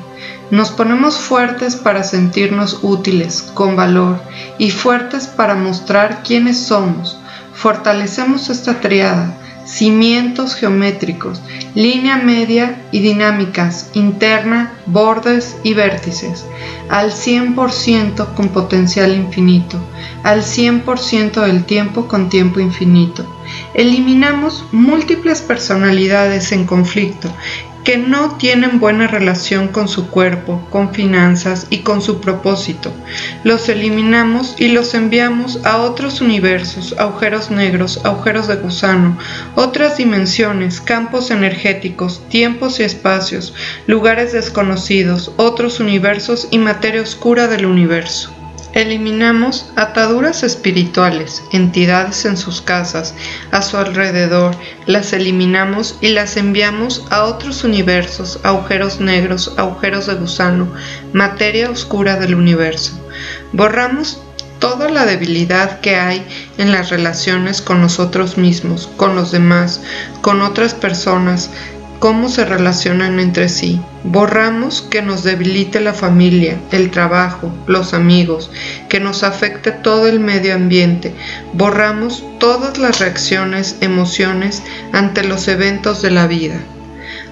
Nos 0.49 0.71
ponemos 0.71 1.19
fuertes 1.19 1.75
para 1.75 2.03
sentirnos 2.03 2.79
útiles, 2.81 3.43
con 3.53 3.75
valor, 3.75 4.19
y 4.57 4.71
fuertes 4.71 5.27
para 5.27 5.53
mostrar 5.53 6.23
quiénes 6.23 6.59
somos. 6.65 7.19
Fortalecemos 7.53 8.49
esta 8.49 8.81
triada 8.81 9.37
cimientos 9.65 10.55
geométricos, 10.55 11.41
línea 11.73 12.17
media 12.17 12.81
y 12.91 12.99
dinámicas, 12.99 13.89
interna, 13.93 14.73
bordes 14.85 15.57
y 15.63 15.73
vértices, 15.73 16.45
al 16.89 17.11
100% 17.11 18.33
con 18.35 18.49
potencial 18.49 19.13
infinito, 19.13 19.77
al 20.23 20.41
100% 20.43 21.41
del 21.45 21.65
tiempo 21.65 22.07
con 22.07 22.29
tiempo 22.29 22.59
infinito. 22.59 23.25
Eliminamos 23.73 24.65
múltiples 24.71 25.41
personalidades 25.41 26.51
en 26.51 26.65
conflicto 26.65 27.29
que 27.85 27.97
no 27.97 28.35
tienen 28.37 28.79
buena 28.79 29.07
relación 29.07 29.69
con 29.69 29.87
su 29.87 30.09
cuerpo, 30.09 30.67
con 30.71 30.93
finanzas 30.93 31.67
y 31.69 31.79
con 31.79 32.01
su 32.01 32.19
propósito. 32.19 32.91
Los 33.43 33.69
eliminamos 33.69 34.55
y 34.57 34.69
los 34.69 34.95
enviamos 34.95 35.63
a 35.63 35.77
otros 35.77 36.19
universos, 36.19 36.95
agujeros 36.97 37.51
negros, 37.51 38.01
agujeros 38.03 38.47
de 38.47 38.55
gusano, 38.55 39.17
otras 39.55 39.97
dimensiones, 39.97 40.81
campos 40.81 41.29
energéticos, 41.29 42.27
tiempos 42.27 42.79
y 42.79 42.83
espacios, 42.83 43.53
lugares 43.85 44.33
desconocidos, 44.33 45.31
otros 45.37 45.79
universos 45.79 46.47
y 46.49 46.57
materia 46.57 47.03
oscura 47.03 47.47
del 47.47 47.67
universo. 47.67 48.33
Eliminamos 48.75 49.71
ataduras 49.77 50.43
espirituales, 50.43 51.41
entidades 51.53 52.25
en 52.25 52.35
sus 52.35 52.61
casas, 52.61 53.15
a 53.51 53.61
su 53.61 53.77
alrededor, 53.77 54.53
las 54.85 55.13
eliminamos 55.13 55.97
y 56.01 56.09
las 56.09 56.35
enviamos 56.35 57.05
a 57.09 57.23
otros 57.23 57.63
universos, 57.63 58.37
agujeros 58.43 58.99
negros, 58.99 59.53
agujeros 59.55 60.07
de 60.07 60.15
gusano, 60.15 60.67
materia 61.13 61.69
oscura 61.69 62.17
del 62.17 62.35
universo. 62.35 62.99
Borramos 63.53 64.19
toda 64.59 64.89
la 64.89 65.05
debilidad 65.05 65.79
que 65.79 65.95
hay 65.95 66.27
en 66.57 66.73
las 66.73 66.89
relaciones 66.89 67.61
con 67.61 67.79
nosotros 67.79 68.37
mismos, 68.37 68.89
con 68.97 69.15
los 69.15 69.31
demás, 69.31 69.81
con 70.21 70.41
otras 70.41 70.73
personas, 70.73 71.49
cómo 71.99 72.29
se 72.29 72.45
relacionan 72.45 73.19
entre 73.19 73.49
sí. 73.49 73.81
Borramos 74.03 74.81
que 74.81 75.01
nos 75.01 75.23
debilite 75.23 75.79
la 75.79 75.93
familia, 75.93 76.57
el 76.71 76.91
trabajo, 76.91 77.51
los 77.67 77.93
amigos, 77.93 78.51
que 78.89 78.99
nos 78.99 79.23
afecte 79.23 79.71
todo 79.71 80.07
el 80.07 80.19
medio 80.19 80.55
ambiente. 80.55 81.13
Borramos 81.53 82.23
todas 82.39 82.77
las 82.77 82.99
reacciones, 82.99 83.77
emociones 83.81 84.63
ante 84.91 85.23
los 85.23 85.47
eventos 85.47 86.01
de 86.01 86.11
la 86.11 86.27
vida. 86.27 86.59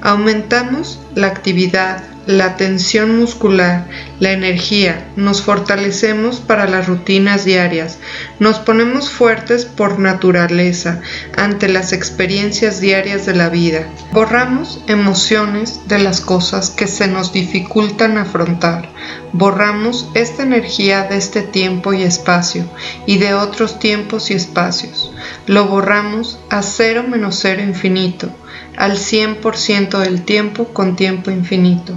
Aumentamos 0.01 0.99
la 1.15 1.27
actividad, 1.27 2.03
la 2.25 2.55
tensión 2.55 3.19
muscular, 3.19 3.85
la 4.19 4.31
energía, 4.31 5.05
nos 5.17 5.41
fortalecemos 5.41 6.37
para 6.39 6.67
las 6.67 6.87
rutinas 6.87 7.43
diarias, 7.43 7.99
nos 8.39 8.59
ponemos 8.59 9.09
fuertes 9.09 9.65
por 9.65 9.99
naturaleza 9.99 11.01
ante 11.35 11.67
las 11.67 11.91
experiencias 11.91 12.79
diarias 12.79 13.25
de 13.25 13.35
la 13.35 13.49
vida, 13.49 13.89
borramos 14.13 14.81
emociones 14.87 15.81
de 15.87 15.99
las 15.99 16.21
cosas 16.21 16.69
que 16.69 16.87
se 16.87 17.07
nos 17.07 17.33
dificultan 17.33 18.17
afrontar, 18.17 18.87
borramos 19.33 20.07
esta 20.13 20.43
energía 20.43 21.03
de 21.03 21.17
este 21.17 21.41
tiempo 21.41 21.91
y 21.93 22.03
espacio 22.03 22.65
y 23.05 23.17
de 23.17 23.33
otros 23.33 23.79
tiempos 23.79 24.31
y 24.31 24.35
espacios, 24.35 25.11
lo 25.45 25.65
borramos 25.65 26.39
a 26.49 26.61
cero 26.61 27.03
menos 27.05 27.39
cero 27.41 27.61
infinito, 27.61 28.29
al 28.77 28.97
100% 28.97 29.99
del 29.99 30.23
tiempo 30.23 30.69
con 30.69 30.95
tiempo 30.95 31.29
infinito 31.29 31.93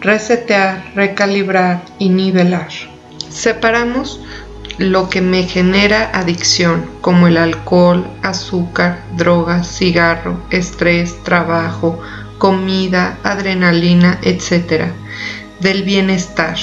resetear, 0.00 0.92
recalibrar 0.94 1.82
y 1.98 2.08
nivelar. 2.08 2.68
Separamos 3.28 4.20
lo 4.78 5.08
que 5.08 5.20
me 5.20 5.42
genera 5.42 6.10
adicción, 6.14 6.88
como 7.00 7.26
el 7.26 7.36
alcohol, 7.36 8.06
azúcar, 8.22 9.02
drogas, 9.16 9.76
cigarro, 9.76 10.40
estrés, 10.50 11.22
trabajo, 11.24 12.00
comida, 12.38 13.18
adrenalina, 13.24 14.18
etc., 14.22 14.92
del 15.60 15.82
bienestar. 15.82 16.56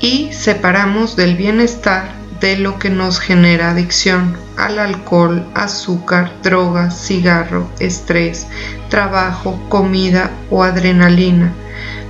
Y 0.00 0.32
separamos 0.32 1.14
del 1.14 1.36
bienestar 1.36 2.12
de 2.40 2.56
lo 2.56 2.80
que 2.80 2.90
nos 2.90 3.20
genera 3.20 3.70
adicción, 3.70 4.36
al 4.56 4.80
alcohol, 4.80 5.46
azúcar, 5.54 6.32
drogas, 6.42 7.06
cigarro, 7.06 7.70
estrés, 7.78 8.48
trabajo, 8.90 9.58
comida 9.68 10.30
o 10.50 10.64
adrenalina 10.64 11.54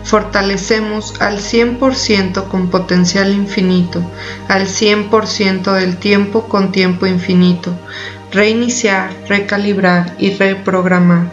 fortalecemos 0.05 1.21
al 1.21 1.39
100% 1.39 2.49
con 2.49 2.69
potencial 2.69 3.33
infinito, 3.33 4.03
al 4.49 4.67
100% 4.67 5.73
del 5.73 5.97
tiempo 5.97 6.45
con 6.45 6.71
tiempo 6.71 7.07
infinito, 7.07 7.75
reiniciar, 8.31 9.11
recalibrar 9.29 10.15
y 10.19 10.31
reprogramar. 10.35 11.33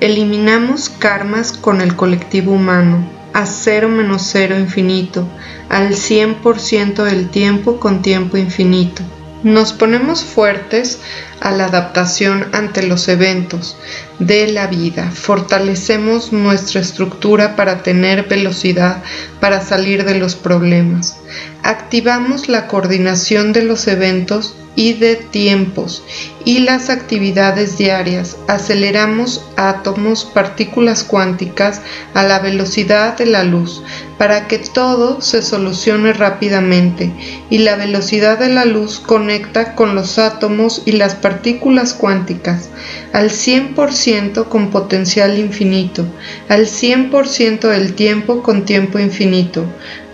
Eliminamos 0.00 0.88
karmas 0.88 1.52
con 1.52 1.80
el 1.80 1.96
colectivo 1.96 2.52
humano, 2.52 3.04
a 3.34 3.46
cero 3.46 3.88
menos 3.88 4.22
cero 4.30 4.56
infinito, 4.56 5.26
al 5.68 5.90
100% 5.90 7.02
del 7.02 7.28
tiempo 7.28 7.80
con 7.80 8.00
tiempo 8.00 8.36
infinito. 8.36 9.02
Nos 9.42 9.72
ponemos 9.72 10.24
fuertes 10.24 11.00
a 11.40 11.50
la 11.52 11.66
adaptación 11.66 12.46
ante 12.52 12.82
los 12.82 13.08
eventos 13.08 13.76
de 14.18 14.48
la 14.48 14.66
vida. 14.66 15.10
Fortalecemos 15.10 16.32
nuestra 16.32 16.80
estructura 16.80 17.56
para 17.56 17.82
tener 17.82 18.28
velocidad 18.28 19.02
para 19.40 19.60
salir 19.60 20.04
de 20.04 20.14
los 20.16 20.34
problemas. 20.34 21.16
Activamos 21.62 22.48
la 22.48 22.66
coordinación 22.66 23.52
de 23.52 23.62
los 23.62 23.86
eventos 23.88 24.54
y 24.74 24.92
de 24.92 25.16
tiempos 25.16 26.04
y 26.44 26.60
las 26.60 26.88
actividades 26.88 27.78
diarias. 27.78 28.36
Aceleramos 28.46 29.44
átomos, 29.56 30.24
partículas 30.24 31.02
cuánticas 31.02 31.80
a 32.14 32.22
la 32.22 32.38
velocidad 32.38 33.16
de 33.16 33.26
la 33.26 33.42
luz. 33.42 33.82
Para 34.18 34.48
que 34.48 34.58
todo 34.58 35.20
se 35.20 35.42
solucione 35.42 36.12
rápidamente 36.12 37.12
y 37.48 37.58
la 37.58 37.76
velocidad 37.76 38.38
de 38.38 38.48
la 38.48 38.64
luz 38.64 38.98
conecta 38.98 39.74
con 39.74 39.94
los 39.94 40.18
átomos 40.18 40.82
y 40.84 40.92
las 40.92 41.14
partículas 41.14 41.94
cuánticas 41.94 42.68
al 43.12 43.30
100% 43.30 44.48
con 44.48 44.70
potencial 44.70 45.38
infinito, 45.38 46.04
al 46.48 46.66
100% 46.66 47.60
del 47.68 47.94
tiempo 47.94 48.42
con 48.42 48.64
tiempo 48.64 48.98
infinito. 48.98 49.64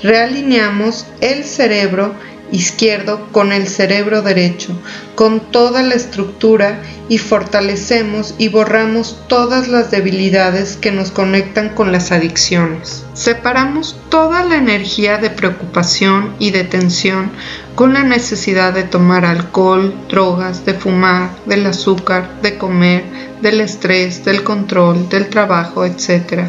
Realineamos 0.03 1.07
el 1.21 1.45
cerebro 1.45 2.15
izquierdo 2.53 3.29
con 3.33 3.53
el 3.53 3.67
cerebro 3.67 4.23
derecho, 4.23 4.79
con 5.15 5.41
toda 5.41 5.83
la 5.83 5.95
estructura 5.95 6.83
y 7.09 7.19
fortalecemos 7.19 8.35
y 8.39 8.49
borramos 8.49 9.19
todas 9.29 9.69
las 9.69 9.91
debilidades 9.91 10.77
que 10.77 10.91
nos 10.91 11.11
conectan 11.11 11.71
con 11.71 11.93
las 11.93 12.13
adicciones. 12.13 13.05
Separamos 13.15 13.97
toda 14.09 14.45
la 14.45 14.57
energía 14.57 15.19
de 15.19 15.31
preocupación 15.31 16.35
y 16.39 16.51
de 16.51 16.65
tensión 16.65 17.31
con 17.75 17.93
la 17.93 18.05
necesidad 18.05 18.73
de 18.73 18.85
tomar 18.85 19.25
alcohol, 19.25 19.95
drogas, 20.09 20.65
de 20.65 20.75
fumar, 20.75 21.31
del 21.47 21.67
azúcar, 21.67 22.41
de 22.41 22.57
comer, 22.57 23.05
del 23.43 23.61
estrés, 23.61 24.25
del 24.25 24.43
control, 24.43 25.09
del 25.09 25.29
trabajo, 25.29 25.85
etc. 25.85 26.45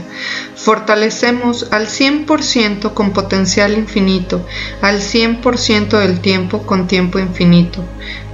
Fortalecemos 0.56 1.68
al 1.72 1.88
100% 1.88 2.94
con 2.94 3.12
potencial 3.12 3.74
infinito, 3.74 4.46
al 4.82 5.02
100% 5.02 6.00
del 6.00 6.20
tiempo 6.22 6.62
con 6.62 6.88
tiempo 6.88 7.20
infinito. 7.20 7.84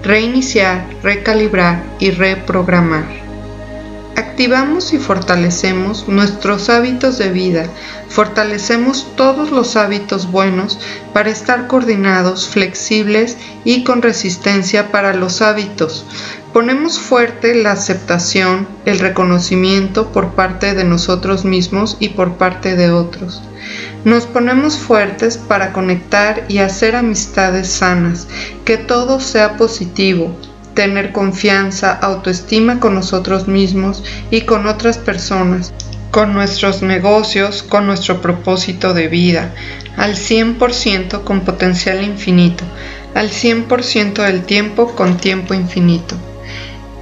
Reiniciar, 0.04 0.88
recalibrar 1.04 1.84
y 2.00 2.10
reprogramar. 2.10 3.06
Activamos 4.16 4.94
y 4.94 4.98
fortalecemos 4.98 6.08
nuestros 6.08 6.70
hábitos 6.70 7.20
de 7.20 7.30
vida, 7.30 7.68
fortalecemos 8.12 9.08
todos 9.16 9.52
los 9.52 9.78
hábitos 9.78 10.30
buenos 10.30 10.78
para 11.14 11.30
estar 11.30 11.68
coordinados, 11.68 12.50
flexibles 12.50 13.38
y 13.64 13.84
con 13.84 14.02
resistencia 14.02 14.92
para 14.92 15.14
los 15.14 15.42
hábitos. 15.42 16.06
Ponemos 16.52 17.00
fuerte 17.00 17.56
la 17.56 17.72
aceptación, 17.72 18.68
el 18.86 19.00
reconocimiento 19.00 20.12
por 20.12 20.32
parte 20.32 20.74
de 20.74 20.84
nosotros 20.84 21.46
mismos 21.46 21.96
y 22.00 22.10
por 22.10 22.34
parte 22.34 22.76
de 22.76 22.92
otros. 22.92 23.42
Nos 24.04 24.26
ponemos 24.26 24.78
fuertes 24.78 25.38
para 25.38 25.72
conectar 25.72 26.44
y 26.50 26.58
hacer 26.58 26.98
amistades 26.98 27.70
sanas, 27.70 28.28
que 28.66 28.76
todo 28.78 29.22
sea 29.22 29.56
positivo, 29.56 30.36
tener 30.74 31.14
confianza, 31.14 31.94
autoestima 31.94 32.82
con 32.82 32.96
nosotros 32.96 33.48
mismos 33.48 34.04
y 34.30 34.42
con 34.42 34.68
otras 34.68 34.98
personas, 34.98 35.74
con 36.12 36.34
nuestros 36.34 36.82
negocios, 36.82 37.64
con 37.64 37.88
nuestro 37.88 38.22
propósito 38.22 38.94
de 38.94 39.08
vida, 39.08 39.54
al 39.98 40.16
100% 40.16 41.24
con 41.24 41.42
potencial 41.42 42.04
infinito, 42.04 42.64
al 43.16 43.30
100% 43.30 44.24
del 44.24 44.44
tiempo 44.44 44.94
con 44.96 45.18
tiempo 45.18 45.54
infinito. 45.54 46.16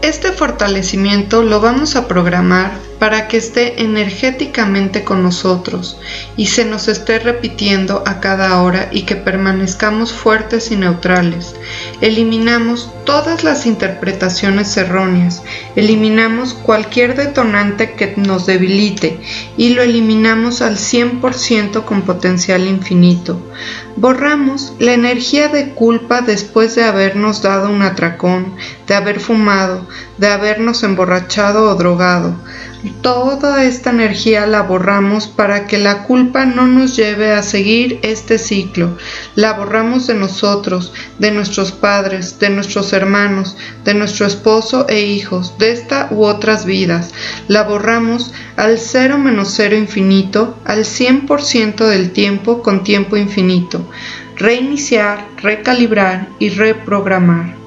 Este 0.01 0.31
fortalecimiento 0.31 1.43
lo 1.43 1.59
vamos 1.59 1.95
a 1.95 2.07
programar 2.07 2.88
para 2.99 3.27
que 3.27 3.37
esté 3.37 3.81
energéticamente 3.81 5.03
con 5.03 5.23
nosotros 5.23 5.97
y 6.35 6.47
se 6.47 6.65
nos 6.65 6.87
esté 6.89 7.17
repitiendo 7.19 8.03
a 8.05 8.19
cada 8.19 8.61
hora 8.61 8.89
y 8.91 9.03
que 9.03 9.15
permanezcamos 9.15 10.13
fuertes 10.13 10.71
y 10.71 10.75
neutrales. 10.75 11.55
Eliminamos 12.01 12.91
todas 13.05 13.43
las 13.43 13.65
interpretaciones 13.65 14.75
erróneas, 14.77 15.41
eliminamos 15.75 16.53
cualquier 16.53 17.15
detonante 17.15 17.93
que 17.93 18.13
nos 18.17 18.45
debilite 18.45 19.19
y 19.57 19.69
lo 19.69 19.81
eliminamos 19.81 20.61
al 20.61 20.77
100% 20.77 21.85
con 21.85 22.01
potencial 22.01 22.67
infinito. 22.67 23.41
Borramos 23.99 24.71
la 24.79 24.93
energía 24.93 25.49
de 25.49 25.71
culpa 25.73 26.21
después 26.21 26.73
de 26.73 26.85
habernos 26.85 27.41
dado 27.41 27.69
un 27.69 27.81
atracón, 27.81 28.55
de 28.87 28.95
haber 28.95 29.19
fumado, 29.19 29.85
de 30.17 30.27
habernos 30.29 30.83
emborrachado 30.83 31.69
o 31.69 31.75
drogado 31.75 32.33
Toda 33.01 33.65
esta 33.65 33.89
energía 33.89 34.47
la 34.47 34.61
borramos 34.61 35.27
para 35.27 35.67
que 35.67 35.77
la 35.77 36.03
culpa 36.03 36.45
no 36.45 36.65
nos 36.65 36.95
lleve 36.95 37.33
a 37.33 37.43
seguir 37.43 37.99
este 38.03 38.37
ciclo. 38.37 38.97
La 39.35 39.51
borramos 39.51 40.07
de 40.07 40.13
nosotros, 40.13 40.93
de 41.17 41.31
nuestros 41.31 41.73
padres, 41.73 42.39
de 42.39 42.49
nuestros 42.49 42.93
hermanos, 42.93 43.57
de 43.83 43.95
nuestro 43.95 44.25
esposo 44.25 44.85
e 44.87 45.01
hijos, 45.01 45.57
de 45.57 45.73
esta 45.73 46.07
u 46.11 46.23
otras 46.23 46.63
vidas. 46.63 47.11
La 47.49 47.63
borramos 47.63 48.33
al 48.55 48.79
cero 48.79 49.17
menos 49.17 49.53
cero 49.53 49.75
infinito, 49.75 50.57
al 50.63 50.85
100% 50.85 51.85
del 51.85 52.11
tiempo 52.11 52.63
con 52.63 52.85
tiempo 52.85 53.17
infinito. 53.17 53.88
Reiniciar, 54.35 55.25
recalibrar 55.41 56.27
y 56.39 56.49
reprogramar. 56.49 57.59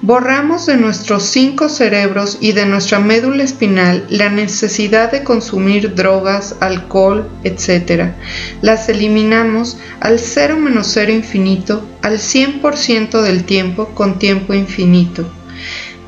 Borramos 0.00 0.66
de 0.66 0.76
nuestros 0.76 1.22
cinco 1.24 1.68
cerebros 1.68 2.38
y 2.40 2.52
de 2.52 2.66
nuestra 2.66 2.98
médula 2.98 3.42
espinal 3.42 4.04
la 4.10 4.28
necesidad 4.28 5.10
de 5.10 5.22
consumir 5.24 5.94
drogas, 5.94 6.56
alcohol, 6.60 7.28
etc. 7.44 8.12
Las 8.60 8.88
eliminamos 8.88 9.78
al 10.00 10.18
cero 10.18 10.56
menos 10.56 10.88
cero 10.92 11.12
infinito, 11.12 11.84
al 12.02 12.18
100% 12.18 13.22
del 13.22 13.44
tiempo 13.44 13.90
con 13.94 14.18
tiempo 14.18 14.54
infinito. 14.54 15.24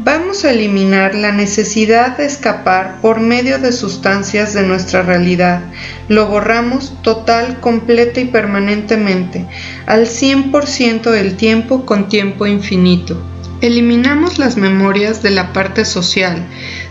Vamos 0.00 0.44
a 0.44 0.50
eliminar 0.50 1.14
la 1.14 1.30
necesidad 1.30 2.16
de 2.16 2.26
escapar 2.26 3.00
por 3.00 3.20
medio 3.20 3.60
de 3.60 3.70
sustancias 3.70 4.52
de 4.52 4.64
nuestra 4.64 5.02
realidad. 5.02 5.62
Lo 6.08 6.26
borramos 6.26 7.00
total, 7.02 7.60
completa 7.60 8.20
y 8.20 8.24
permanentemente, 8.24 9.46
al 9.86 10.06
100% 10.06 11.10
del 11.12 11.36
tiempo 11.36 11.86
con 11.86 12.08
tiempo 12.08 12.46
infinito. 12.46 13.22
Eliminamos 13.60 14.38
las 14.38 14.56
memorias 14.56 15.22
de 15.22 15.30
la 15.30 15.52
parte 15.52 15.84
social, 15.84 16.44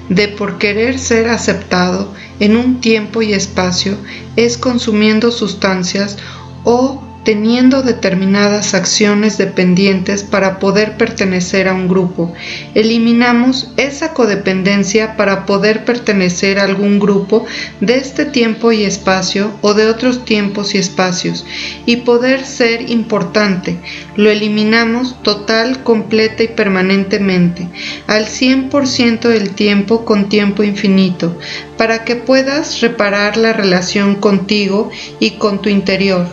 de 0.08 0.30
por 0.30 0.58
querer 0.58 0.98
ser 0.98 1.28
aceptado 1.28 2.14
en 2.40 2.56
un 2.56 2.80
tiempo 2.80 3.22
y 3.22 3.34
espacio 3.34 3.98
es 4.38 4.58
consumiendo 4.58 5.30
sustancias 5.30 6.18
o 6.64 7.04
teniendo 7.24 7.84
determinadas 7.84 8.74
acciones 8.74 9.38
dependientes 9.38 10.24
para 10.24 10.60
poder 10.60 10.98
pertenecer 10.98 11.68
a 11.68 11.74
un 11.74 11.88
grupo. 11.88 12.34
Eliminamos 12.76 13.72
esa 13.78 14.14
codependencia 14.14 15.16
para 15.16 15.46
poder 15.46 15.86
pertenecer 15.86 16.60
a 16.60 16.64
algún 16.64 17.00
grupo 17.00 17.46
de 17.80 17.96
este 17.96 18.26
tiempo 18.26 18.72
y 18.72 18.84
espacio 18.84 19.52
o 19.62 19.74
de 19.74 19.88
otros 19.88 20.26
tiempos 20.26 20.76
y 20.76 20.78
espacios 20.78 21.46
y 21.86 21.98
poder 21.98 22.46
ser 22.46 22.90
importante. 22.90 23.80
Lo 24.16 24.30
eliminamos 24.30 25.22
total, 25.24 25.84
completa 25.84 26.44
y 26.44 26.50
permanentemente, 26.50 27.68
al 28.08 28.26
100% 28.26 29.22
del 29.30 29.52
tiempo 29.52 30.06
con 30.06 30.30
tiempo 30.30 30.64
infinito, 30.64 31.38
para 31.78 32.04
que 32.04 32.16
puedas 32.16 32.82
reparar 32.82 33.38
la 33.38 33.54
relación 33.54 34.16
contigo 34.16 34.90
y 35.20 35.32
con 35.32 35.62
tu 35.62 35.70
interior. 35.70 36.28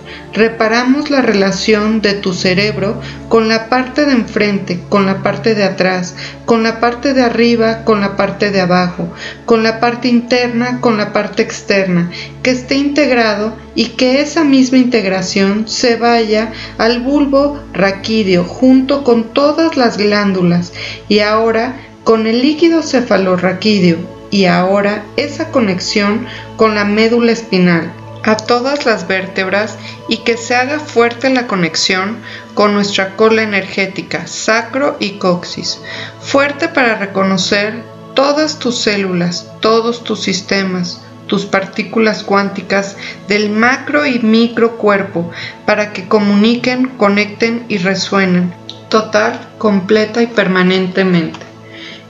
Reparamos 0.80 1.10
la 1.10 1.20
relación 1.20 2.00
de 2.00 2.14
tu 2.14 2.32
cerebro 2.32 2.98
con 3.28 3.50
la 3.50 3.68
parte 3.68 4.06
de 4.06 4.12
enfrente, 4.12 4.80
con 4.88 5.04
la 5.04 5.22
parte 5.22 5.54
de 5.54 5.64
atrás, 5.64 6.16
con 6.46 6.62
la 6.62 6.80
parte 6.80 7.12
de 7.12 7.20
arriba, 7.20 7.84
con 7.84 8.00
la 8.00 8.16
parte 8.16 8.50
de 8.50 8.62
abajo, 8.62 9.12
con 9.44 9.62
la 9.62 9.78
parte 9.78 10.08
interna, 10.08 10.80
con 10.80 10.96
la 10.96 11.12
parte 11.12 11.42
externa, 11.42 12.10
que 12.42 12.52
esté 12.52 12.76
integrado 12.76 13.54
y 13.74 13.88
que 13.88 14.22
esa 14.22 14.42
misma 14.42 14.78
integración 14.78 15.68
se 15.68 15.96
vaya 15.96 16.50
al 16.78 17.00
bulbo 17.00 17.60
raquídeo 17.74 18.44
junto 18.44 19.04
con 19.04 19.34
todas 19.34 19.76
las 19.76 19.98
glándulas. 19.98 20.72
Y 21.10 21.18
ahora 21.18 21.76
con 22.04 22.26
el 22.26 22.40
líquido 22.40 22.82
cefalorraquídeo. 22.82 23.98
Y 24.30 24.46
ahora 24.46 25.04
esa 25.16 25.50
conexión 25.50 26.24
con 26.56 26.74
la 26.74 26.86
médula 26.86 27.32
espinal 27.32 27.92
a 28.22 28.36
todas 28.36 28.86
las 28.86 29.08
vértebras 29.08 29.78
y 30.08 30.18
que 30.18 30.36
se 30.36 30.54
haga 30.54 30.78
fuerte 30.78 31.30
la 31.30 31.46
conexión 31.46 32.18
con 32.54 32.74
nuestra 32.74 33.16
cola 33.16 33.42
energética, 33.42 34.26
sacro 34.26 34.96
y 35.00 35.12
coxis, 35.12 35.80
fuerte 36.20 36.68
para 36.68 36.96
reconocer 36.96 37.82
todas 38.14 38.58
tus 38.58 38.78
células, 38.78 39.50
todos 39.60 40.04
tus 40.04 40.20
sistemas, 40.20 41.00
tus 41.26 41.46
partículas 41.46 42.24
cuánticas 42.24 42.96
del 43.28 43.50
macro 43.50 44.04
y 44.04 44.18
micro 44.18 44.76
cuerpo 44.76 45.30
para 45.64 45.92
que 45.92 46.08
comuniquen, 46.08 46.88
conecten 46.88 47.64
y 47.68 47.78
resuenen, 47.78 48.52
total, 48.88 49.48
completa 49.56 50.22
y 50.22 50.26
permanentemente. 50.26 51.38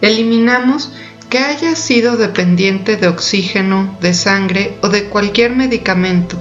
Eliminamos 0.00 0.92
que 1.30 1.38
haya 1.38 1.76
sido 1.76 2.16
dependiente 2.16 2.96
de 2.96 3.06
oxígeno, 3.06 3.96
de 4.00 4.14
sangre 4.14 4.76
o 4.82 4.88
de 4.88 5.04
cualquier 5.04 5.54
medicamento, 5.54 6.36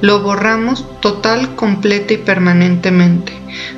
lo 0.00 0.20
borramos 0.20 0.84
total, 1.00 1.54
completa 1.54 2.14
y 2.14 2.16
permanentemente. 2.16 3.32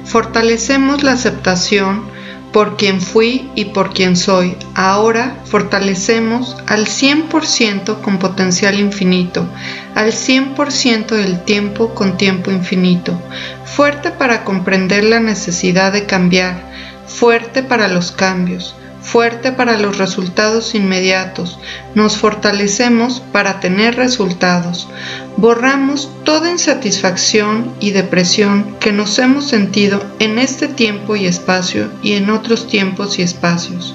Fortalecemos 0.07 1.03
la 1.03 1.13
aceptación 1.13 2.03
por 2.51 2.79
quien 2.79 3.03
fui 3.03 3.51
y 3.55 3.67
por 3.67 3.93
quien 3.93 4.17
soy. 4.17 4.57
Ahora 4.75 5.37
fortalecemos 5.45 6.57
al 6.67 6.87
100% 6.87 8.01
con 8.01 8.19
potencial 8.19 8.81
infinito, 8.81 9.47
al 9.95 10.13
100% 10.13 11.09
del 11.09 11.45
tiempo 11.45 11.95
con 11.95 12.17
tiempo 12.17 12.51
infinito, 12.51 13.21
fuerte 13.67 14.13
para 14.13 14.45
comprender 14.45 15.05
la 15.05 15.21
necesidad 15.21 15.93
de 15.93 16.07
cambiar, 16.07 16.73
fuerte 17.07 17.63
para 17.63 17.89
los 17.89 18.13
cambios, 18.13 18.77
fuerte 19.05 19.53
para 19.53 19.79
los 19.79 19.99
resultados 19.99 20.75
inmediatos, 20.75 21.59
nos 21.95 22.17
fortalecemos 22.17 23.21
para 23.21 23.61
tener 23.61 23.97
resultados, 23.97 24.89
borramos 25.37 26.11
toda 26.25 26.51
insatisfacción 26.51 27.71
y 27.81 27.91
depresión 27.91 28.77
que 28.81 28.93
nos 28.93 29.19
hemos 29.19 29.47
sentido 29.47 30.03
en 30.19 30.39
este 30.39 30.69
tiempo 30.69 31.17
y 31.17 31.27
espacio 31.27 31.91
y 32.03 32.15
en 32.15 32.31
otros 32.31 32.67
tiempos 32.67 33.19
y 33.19 33.23
espacios. 33.23 33.95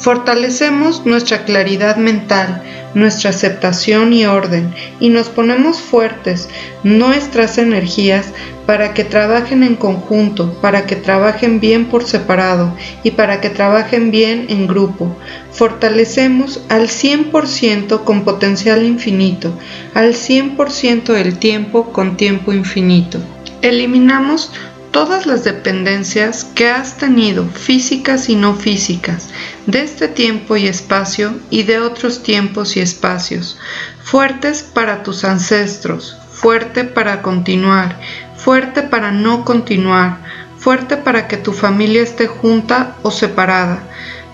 Fortalecemos 0.00 1.04
nuestra 1.04 1.44
claridad 1.44 1.96
mental, 1.96 2.62
nuestra 2.94 3.30
aceptación 3.30 4.14
y 4.14 4.24
orden 4.24 4.74
y 4.98 5.10
nos 5.10 5.28
ponemos 5.28 5.82
fuertes 5.82 6.48
nuestras 6.82 7.58
energías 7.58 8.32
para 8.64 8.94
que 8.94 9.04
trabajen 9.04 9.62
en 9.62 9.76
conjunto, 9.76 10.54
para 10.62 10.86
que 10.86 10.96
trabajen 10.96 11.60
bien 11.60 11.84
por 11.84 12.04
separado 12.04 12.74
y 13.02 13.10
para 13.10 13.42
que 13.42 13.50
trabajen 13.50 14.10
bien 14.10 14.46
en 14.48 14.66
grupo. 14.66 15.14
Fortalecemos 15.52 16.62
al 16.70 16.88
100% 16.88 18.02
con 18.02 18.24
potencial 18.24 18.82
infinito, 18.84 19.52
al 19.92 20.14
100% 20.14 21.12
del 21.12 21.38
tiempo 21.38 21.92
con 21.92 22.16
tiempo 22.16 22.54
infinito. 22.54 23.18
Eliminamos 23.60 24.50
todas 24.90 25.26
las 25.26 25.44
dependencias 25.44 26.44
que 26.44 26.68
has 26.68 26.96
tenido, 26.96 27.46
físicas 27.46 28.28
y 28.28 28.36
no 28.36 28.54
físicas, 28.54 29.28
de 29.66 29.82
este 29.82 30.08
tiempo 30.08 30.56
y 30.56 30.66
espacio 30.66 31.38
y 31.50 31.62
de 31.62 31.80
otros 31.80 32.22
tiempos 32.22 32.76
y 32.76 32.80
espacios, 32.80 33.58
fuertes 34.02 34.62
para 34.62 35.02
tus 35.02 35.24
ancestros, 35.24 36.16
fuerte 36.32 36.84
para 36.84 37.22
continuar, 37.22 38.00
fuerte 38.36 38.82
para 38.82 39.12
no 39.12 39.44
continuar, 39.44 40.18
fuerte 40.58 40.96
para 40.96 41.28
que 41.28 41.36
tu 41.36 41.52
familia 41.52 42.02
esté 42.02 42.26
junta 42.26 42.96
o 43.02 43.10
separada, 43.10 43.82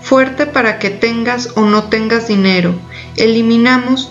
fuerte 0.01 0.45
para 0.45 0.79
que 0.79 0.89
tengas 0.89 1.49
o 1.55 1.61
no 1.61 1.85
tengas 1.85 2.27
dinero. 2.27 2.75
Eliminamos 3.15 4.09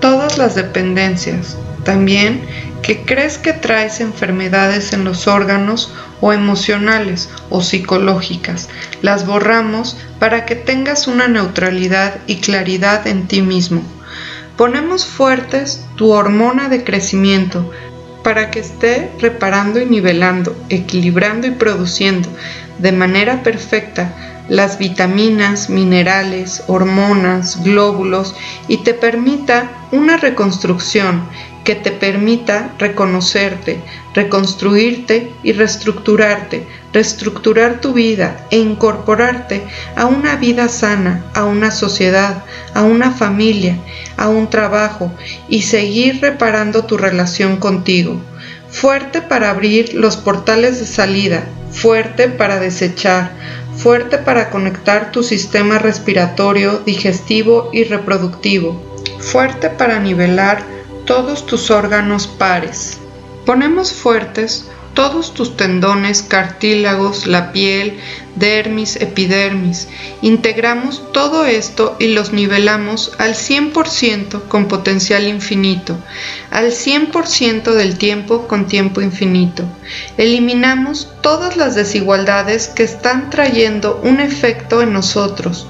todas 0.00 0.38
las 0.38 0.54
dependencias. 0.54 1.56
También 1.84 2.42
que 2.86 3.02
crees 3.02 3.36
que 3.36 3.52
traes 3.52 4.00
enfermedades 4.00 4.92
en 4.92 5.02
los 5.02 5.26
órganos 5.26 5.92
o 6.20 6.32
emocionales 6.32 7.28
o 7.50 7.60
psicológicas. 7.60 8.68
Las 9.02 9.26
borramos 9.26 9.96
para 10.20 10.46
que 10.46 10.54
tengas 10.54 11.08
una 11.08 11.26
neutralidad 11.26 12.14
y 12.28 12.36
claridad 12.36 13.08
en 13.08 13.26
ti 13.26 13.42
mismo. 13.42 13.82
Ponemos 14.56 15.04
fuertes 15.04 15.84
tu 15.96 16.12
hormona 16.12 16.68
de 16.68 16.84
crecimiento 16.84 17.68
para 18.22 18.52
que 18.52 18.60
esté 18.60 19.10
reparando 19.18 19.80
y 19.80 19.86
nivelando, 19.86 20.56
equilibrando 20.68 21.48
y 21.48 21.50
produciendo 21.50 22.28
de 22.78 22.92
manera 22.92 23.42
perfecta 23.42 24.35
las 24.48 24.78
vitaminas, 24.78 25.68
minerales, 25.70 26.62
hormonas, 26.66 27.62
glóbulos 27.62 28.34
y 28.68 28.78
te 28.78 28.94
permita 28.94 29.70
una 29.92 30.16
reconstrucción 30.16 31.22
que 31.64 31.74
te 31.74 31.90
permita 31.90 32.72
reconocerte, 32.78 33.80
reconstruirte 34.14 35.32
y 35.42 35.52
reestructurarte, 35.52 36.64
reestructurar 36.92 37.80
tu 37.80 37.92
vida 37.92 38.46
e 38.50 38.58
incorporarte 38.58 39.64
a 39.96 40.06
una 40.06 40.36
vida 40.36 40.68
sana, 40.68 41.24
a 41.34 41.44
una 41.44 41.72
sociedad, 41.72 42.44
a 42.72 42.84
una 42.84 43.10
familia, 43.10 43.76
a 44.16 44.28
un 44.28 44.48
trabajo 44.48 45.12
y 45.48 45.62
seguir 45.62 46.20
reparando 46.20 46.84
tu 46.84 46.96
relación 46.96 47.56
contigo. 47.56 48.20
Fuerte 48.80 49.22
para 49.22 49.48
abrir 49.48 49.94
los 49.94 50.18
portales 50.18 50.78
de 50.78 50.84
salida, 50.84 51.46
fuerte 51.72 52.28
para 52.28 52.60
desechar, 52.60 53.30
fuerte 53.74 54.18
para 54.18 54.50
conectar 54.50 55.12
tu 55.12 55.22
sistema 55.22 55.78
respiratorio, 55.78 56.80
digestivo 56.84 57.70
y 57.72 57.84
reproductivo, 57.84 58.78
fuerte 59.18 59.70
para 59.70 59.98
nivelar 59.98 60.62
todos 61.06 61.46
tus 61.46 61.70
órganos 61.70 62.26
pares. 62.26 62.98
Ponemos 63.46 63.94
fuertes 63.94 64.68
todos 64.96 65.34
tus 65.34 65.58
tendones, 65.58 66.22
cartílagos, 66.22 67.26
la 67.26 67.52
piel, 67.52 67.98
dermis, 68.34 68.96
epidermis. 68.96 69.88
Integramos 70.22 71.12
todo 71.12 71.44
esto 71.44 71.96
y 72.00 72.08
los 72.08 72.32
nivelamos 72.32 73.12
al 73.18 73.34
100% 73.34 74.48
con 74.48 74.68
potencial 74.68 75.28
infinito, 75.28 75.98
al 76.50 76.72
100% 76.72 77.74
del 77.74 77.98
tiempo 77.98 78.48
con 78.48 78.68
tiempo 78.68 79.02
infinito. 79.02 79.64
Eliminamos 80.16 81.12
todas 81.20 81.58
las 81.58 81.74
desigualdades 81.74 82.68
que 82.68 82.82
están 82.82 83.28
trayendo 83.28 84.00
un 84.02 84.18
efecto 84.18 84.80
en 84.80 84.94
nosotros. 84.94 85.68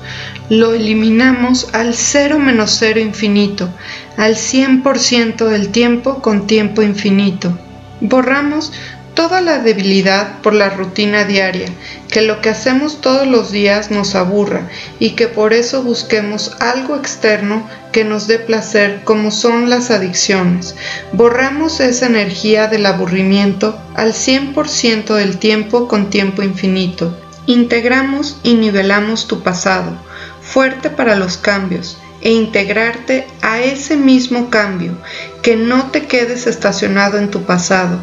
Lo 0.49 0.73
eliminamos 0.73 1.69
al 1.73 1.95
cero 1.95 2.39
menos 2.39 2.77
cero 2.79 3.01
infinito, 3.01 3.69
al 4.17 4.37
100% 4.37 5.47
del 5.47 5.71
tiempo 5.71 6.23
con 6.23 6.47
tiempo 6.47 6.83
infinito. 6.83 7.59
Borramos 8.01 8.73
toda 9.17 9.41
la 9.41 9.59
debilidad 9.59 10.41
por 10.43 10.53
la 10.53 10.69
rutina 10.69 11.25
diaria, 11.25 11.69
que 12.09 12.21
lo 12.21 12.41
que 12.41 12.51
hacemos 12.51 13.01
todos 13.01 13.27
los 13.27 13.51
días 13.51 13.91
nos 13.91 14.15
aburra 14.15 14.69
y 15.01 15.13
que 15.13 15.27
por 15.27 15.55
eso 15.55 15.83
busquemos 15.83 16.53
algo 16.61 16.95
externo 16.95 17.67
que 17.93 18.05
nos 18.05 18.29
dé 18.29 18.39
placer 18.39 19.01
como 19.05 19.31
son 19.31 19.71
las 19.71 19.91
adicciones. 19.91 20.77
Borramos 21.13 21.81
esa 21.81 22.07
energía 22.07 22.69
del 22.69 22.85
aburrimiento 22.85 23.77
al 23.95 24.13
100% 24.13 25.15
del 25.15 25.39
tiempo 25.39 25.89
con 25.89 26.11
tiempo 26.11 26.43
infinito. 26.43 27.19
Integramos 27.47 28.39
y 28.43 28.55
nivelamos 28.55 29.27
tu 29.27 29.43
pasado, 29.43 29.97
fuerte 30.43 30.91
para 30.91 31.17
los 31.17 31.39
cambios, 31.39 31.97
e 32.21 32.33
integrarte 32.33 33.27
a 33.41 33.61
ese 33.61 33.97
mismo 33.97 34.51
cambio, 34.51 34.97
que 35.47 35.55
no 35.55 35.93
te 35.93 36.09
quedes 36.09 36.49
estacionado 36.49 37.19
en 37.19 37.31
tu 37.31 37.43
pasado. 37.45 38.01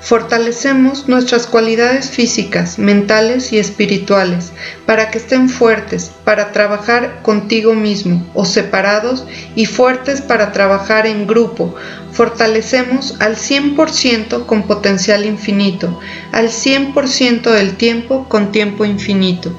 Fortalecemos 0.00 1.08
nuestras 1.08 1.46
cualidades 1.46 2.08
físicas, 2.08 2.78
mentales 2.78 3.52
y 3.52 3.58
espirituales 3.58 4.52
para 4.86 5.10
que 5.10 5.18
estén 5.18 5.50
fuertes 5.50 6.10
para 6.24 6.52
trabajar 6.52 7.20
contigo 7.20 7.74
mismo 7.74 8.26
o 8.32 8.46
separados 8.46 9.26
y 9.54 9.66
fuertes 9.66 10.22
para 10.22 10.52
trabajar 10.52 11.06
en 11.06 11.26
grupo. 11.26 11.74
Fortalecemos 12.12 13.20
al 13.20 13.36
100% 13.36 14.46
con 14.46 14.62
potencial 14.62 15.26
infinito, 15.26 16.00
al 16.32 16.48
100% 16.48 17.50
del 17.50 17.76
tiempo 17.76 18.26
con 18.26 18.52
tiempo 18.52 18.86
infinito. 18.86 19.52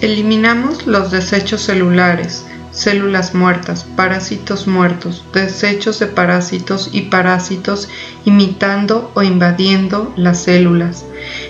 Eliminamos 0.00 0.86
los 0.86 1.10
desechos 1.10 1.62
celulares 1.62 2.44
células 2.74 3.34
muertas, 3.34 3.84
parásitos 3.84 4.66
muertos, 4.66 5.24
desechos 5.32 6.00
de 6.00 6.08
parásitos 6.08 6.90
y 6.92 7.02
parásitos 7.02 7.88
imitando 8.24 9.12
o 9.14 9.22
invadiendo 9.22 10.12
las 10.16 10.42
células, 10.42 11.04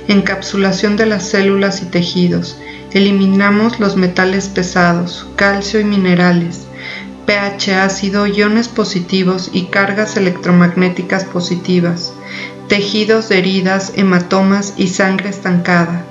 encapsulación 0.07 0.97
de 0.97 1.07
las 1.07 1.27
células 1.27 1.83
y 1.83 1.87
tejidos. 1.87 2.59
Eliminamos 2.93 3.81
los 3.81 3.97
metales 3.97 4.49
pesados, 4.49 5.27
calcio 5.35 5.81
y 5.81 5.85
minerales, 5.85 6.67
pH 7.27 7.75
ácido, 7.75 8.27
iones 8.27 8.69
positivos 8.69 9.51
y 9.53 9.65
cargas 9.65 10.19
electromagnéticas 10.19 11.25
positivas, 11.25 12.13
tejidos 12.69 13.31
de 13.31 13.39
heridas, 13.39 13.93
hematomas 13.97 14.75
y 14.77 14.89
sangre 14.89 15.31
estancada, 15.31 16.05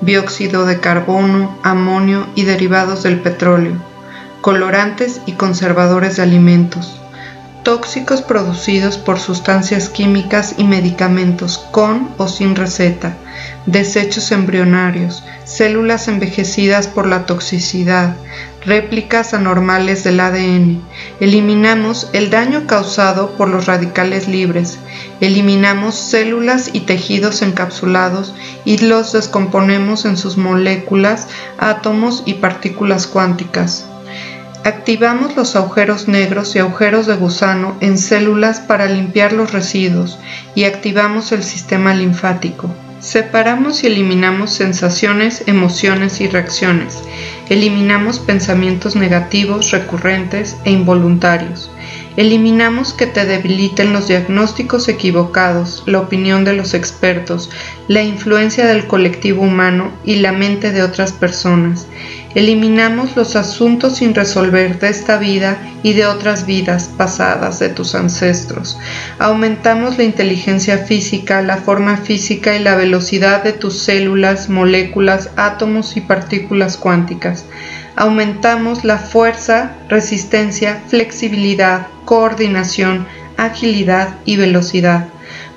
dióxido 0.00 0.64
de 0.64 0.78
carbono, 0.78 1.58
amonio 1.64 2.26
y 2.36 2.44
derivados 2.44 3.02
del 3.02 3.18
petróleo 3.18 3.89
colorantes 4.40 5.20
y 5.26 5.32
conservadores 5.32 6.16
de 6.16 6.22
alimentos, 6.22 7.00
tóxicos 7.62 8.22
producidos 8.22 8.96
por 8.96 9.18
sustancias 9.18 9.88
químicas 9.88 10.54
y 10.56 10.64
medicamentos 10.64 11.58
con 11.70 12.08
o 12.16 12.26
sin 12.26 12.56
receta, 12.56 13.16
desechos 13.66 14.32
embrionarios, 14.32 15.22
células 15.44 16.08
envejecidas 16.08 16.86
por 16.86 17.06
la 17.06 17.26
toxicidad, 17.26 18.16
réplicas 18.64 19.34
anormales 19.34 20.04
del 20.04 20.20
ADN. 20.20 20.82
Eliminamos 21.20 22.08
el 22.12 22.30
daño 22.30 22.66
causado 22.66 23.32
por 23.32 23.48
los 23.48 23.66
radicales 23.66 24.28
libres. 24.28 24.78
Eliminamos 25.20 25.94
células 25.94 26.70
y 26.72 26.80
tejidos 26.80 27.42
encapsulados 27.42 28.34
y 28.64 28.78
los 28.78 29.12
descomponemos 29.12 30.04
en 30.04 30.16
sus 30.16 30.36
moléculas, 30.36 31.28
átomos 31.58 32.22
y 32.26 32.34
partículas 32.34 33.06
cuánticas. 33.06 33.86
Activamos 34.64 35.36
los 35.36 35.56
agujeros 35.56 36.06
negros 36.06 36.54
y 36.54 36.58
agujeros 36.58 37.06
de 37.06 37.16
gusano 37.16 37.76
en 37.80 37.96
células 37.96 38.60
para 38.60 38.86
limpiar 38.86 39.32
los 39.32 39.52
residuos 39.52 40.18
y 40.54 40.64
activamos 40.64 41.32
el 41.32 41.42
sistema 41.42 41.94
linfático. 41.94 42.68
Separamos 43.00 43.82
y 43.82 43.86
eliminamos 43.86 44.50
sensaciones, 44.52 45.44
emociones 45.46 46.20
y 46.20 46.28
reacciones. 46.28 47.02
Eliminamos 47.48 48.18
pensamientos 48.18 48.96
negativos, 48.96 49.70
recurrentes 49.70 50.58
e 50.66 50.72
involuntarios. 50.72 51.69
Eliminamos 52.16 52.92
que 52.92 53.06
te 53.06 53.24
debiliten 53.24 53.92
los 53.92 54.08
diagnósticos 54.08 54.88
equivocados, 54.88 55.84
la 55.86 56.00
opinión 56.00 56.44
de 56.44 56.54
los 56.54 56.74
expertos, 56.74 57.50
la 57.86 58.02
influencia 58.02 58.66
del 58.66 58.86
colectivo 58.86 59.42
humano 59.42 59.92
y 60.04 60.16
la 60.16 60.32
mente 60.32 60.72
de 60.72 60.82
otras 60.82 61.12
personas. 61.12 61.86
Eliminamos 62.34 63.16
los 63.16 63.34
asuntos 63.34 63.96
sin 63.96 64.14
resolver 64.14 64.78
de 64.78 64.88
esta 64.88 65.18
vida 65.18 65.58
y 65.82 65.94
de 65.94 66.06
otras 66.06 66.46
vidas 66.46 66.88
pasadas 66.96 67.58
de 67.58 67.70
tus 67.70 67.96
ancestros. 67.96 68.78
Aumentamos 69.18 69.98
la 69.98 70.04
inteligencia 70.04 70.78
física, 70.78 71.42
la 71.42 71.56
forma 71.56 71.96
física 71.96 72.56
y 72.56 72.60
la 72.60 72.76
velocidad 72.76 73.42
de 73.42 73.52
tus 73.52 73.78
células, 73.78 74.48
moléculas, 74.48 75.30
átomos 75.36 75.96
y 75.96 76.02
partículas 76.02 76.76
cuánticas. 76.76 77.46
Aumentamos 78.00 78.82
la 78.82 78.98
fuerza, 78.98 79.76
resistencia, 79.88 80.82
flexibilidad, 80.88 81.86
coordinación, 82.04 83.06
agilidad 83.36 84.16
y 84.24 84.36
velocidad 84.36 85.06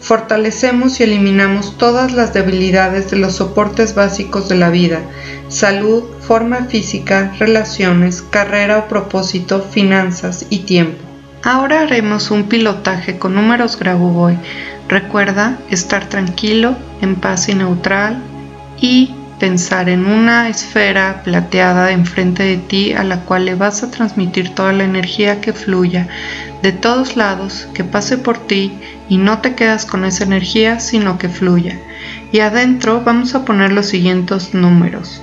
fortalecemos 0.04 1.00
y 1.00 1.04
eliminamos 1.04 1.78
todas 1.78 2.12
las 2.12 2.34
debilidades 2.34 3.10
de 3.10 3.18
los 3.18 3.38
soportes 3.38 3.96
básicos 3.96 4.50
de 4.50 4.56
la 4.56 4.70
vida, 4.70 5.00
salud, 5.48 6.04
forma 6.20 6.66
física, 6.66 7.34
relaciones, 7.40 8.22
carrera 8.22 8.80
o 8.80 8.88
propósito, 8.90 9.62
finanzas 9.62 10.46
y 10.50 10.60
tiempo. 10.60 11.02
Ahora 11.42 11.82
haremos 11.82 12.32
un 12.32 12.50
pilotaje 12.50 13.18
con 13.18 13.34
números 13.36 13.80
Grabovoi. 13.80 14.38
Recuerda 14.90 15.58
estar 15.70 16.10
tranquilo, 16.10 16.76
en 17.02 17.16
paz 17.16 17.48
y 17.48 17.56
neutral 17.56 18.22
y 18.82 19.16
pensar 19.44 19.90
en 19.90 20.06
una 20.06 20.48
esfera 20.48 21.22
plateada 21.22 21.92
enfrente 21.92 22.44
de 22.44 22.56
ti 22.56 22.94
a 22.94 23.04
la 23.04 23.26
cual 23.26 23.44
le 23.44 23.56
vas 23.56 23.84
a 23.84 23.92
transmitir 23.92 24.56
toda 24.56 24.72
la 24.72 24.86
energía 24.86 25.42
que 25.42 25.52
fluya 25.52 26.08
de 26.62 26.72
todos 26.72 27.18
lados, 27.18 27.68
que 27.74 27.84
pase 27.84 28.18
por 28.18 28.38
ti 28.38 28.72
y 29.10 29.18
no 29.18 29.40
te 29.40 29.54
quedas 29.54 29.86
con 29.86 30.06
esa 30.06 30.24
energía, 30.24 30.80
sino 30.80 31.18
que 31.18 31.28
fluya. 31.28 31.78
Y 32.32 32.40
adentro 32.40 33.02
vamos 33.04 33.36
a 33.36 33.44
poner 33.44 33.74
los 33.74 33.88
siguientes 33.88 34.54
números. 34.54 35.22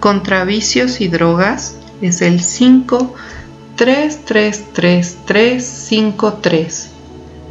Contra 0.00 0.44
vicios 0.44 1.00
y 1.00 1.08
drogas 1.08 1.76
es 2.02 2.20
el 2.20 2.42
5 2.42 3.14
3 3.76 4.24
3 4.26 4.64
3 4.74 5.16
3 5.24 5.64
5 5.64 6.32
3. 6.42 6.90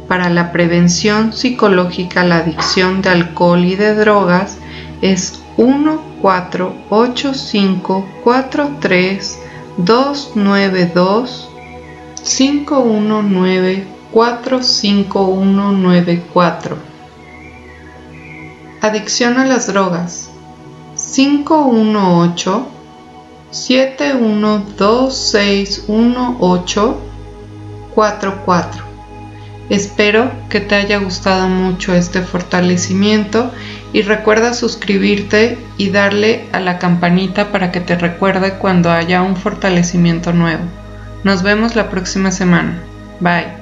Para 0.06 0.30
la 0.30 0.52
prevención 0.52 1.32
psicológica 1.32 2.22
la 2.22 2.36
adicción 2.36 3.02
de 3.02 3.08
alcohol 3.08 3.64
y 3.64 3.74
de 3.74 3.96
drogas 3.96 4.56
es 5.02 5.42
1 5.56 6.00
4 6.20 6.74
8 6.90 7.34
5 7.34 8.06
4 8.24 8.70
3 8.80 9.38
2 9.78 10.32
9 10.34 10.92
2 10.94 11.48
5 12.22 12.78
1 12.80 13.22
9 13.22 13.86
4 14.12 14.62
5 14.62 15.22
1 15.22 15.72
9 15.72 16.22
4 16.32 16.76
Adicción 18.82 19.38
a 19.38 19.46
las 19.46 19.66
drogas. 19.66 20.30
5 20.94 21.66
1 21.66 22.20
8 22.20 22.66
7 23.50 24.14
1 24.14 24.66
2 24.76 25.16
6 25.16 25.84
1 25.88 26.36
8 26.40 27.00
4 27.94 28.42
4 28.44 28.84
Espero 29.70 30.30
que 30.48 30.60
te 30.60 30.74
haya 30.76 30.98
gustado 30.98 31.48
mucho 31.48 31.94
este 31.94 32.22
fortalecimiento 32.22 33.50
y 33.96 34.02
recuerda 34.02 34.52
suscribirte 34.52 35.56
y 35.78 35.88
darle 35.88 36.44
a 36.52 36.60
la 36.60 36.78
campanita 36.78 37.50
para 37.50 37.72
que 37.72 37.80
te 37.80 37.96
recuerde 37.96 38.58
cuando 38.58 38.90
haya 38.90 39.22
un 39.22 39.36
fortalecimiento 39.36 40.34
nuevo. 40.34 40.64
Nos 41.24 41.42
vemos 41.42 41.76
la 41.76 41.88
próxima 41.88 42.30
semana. 42.30 42.78
Bye. 43.20 43.55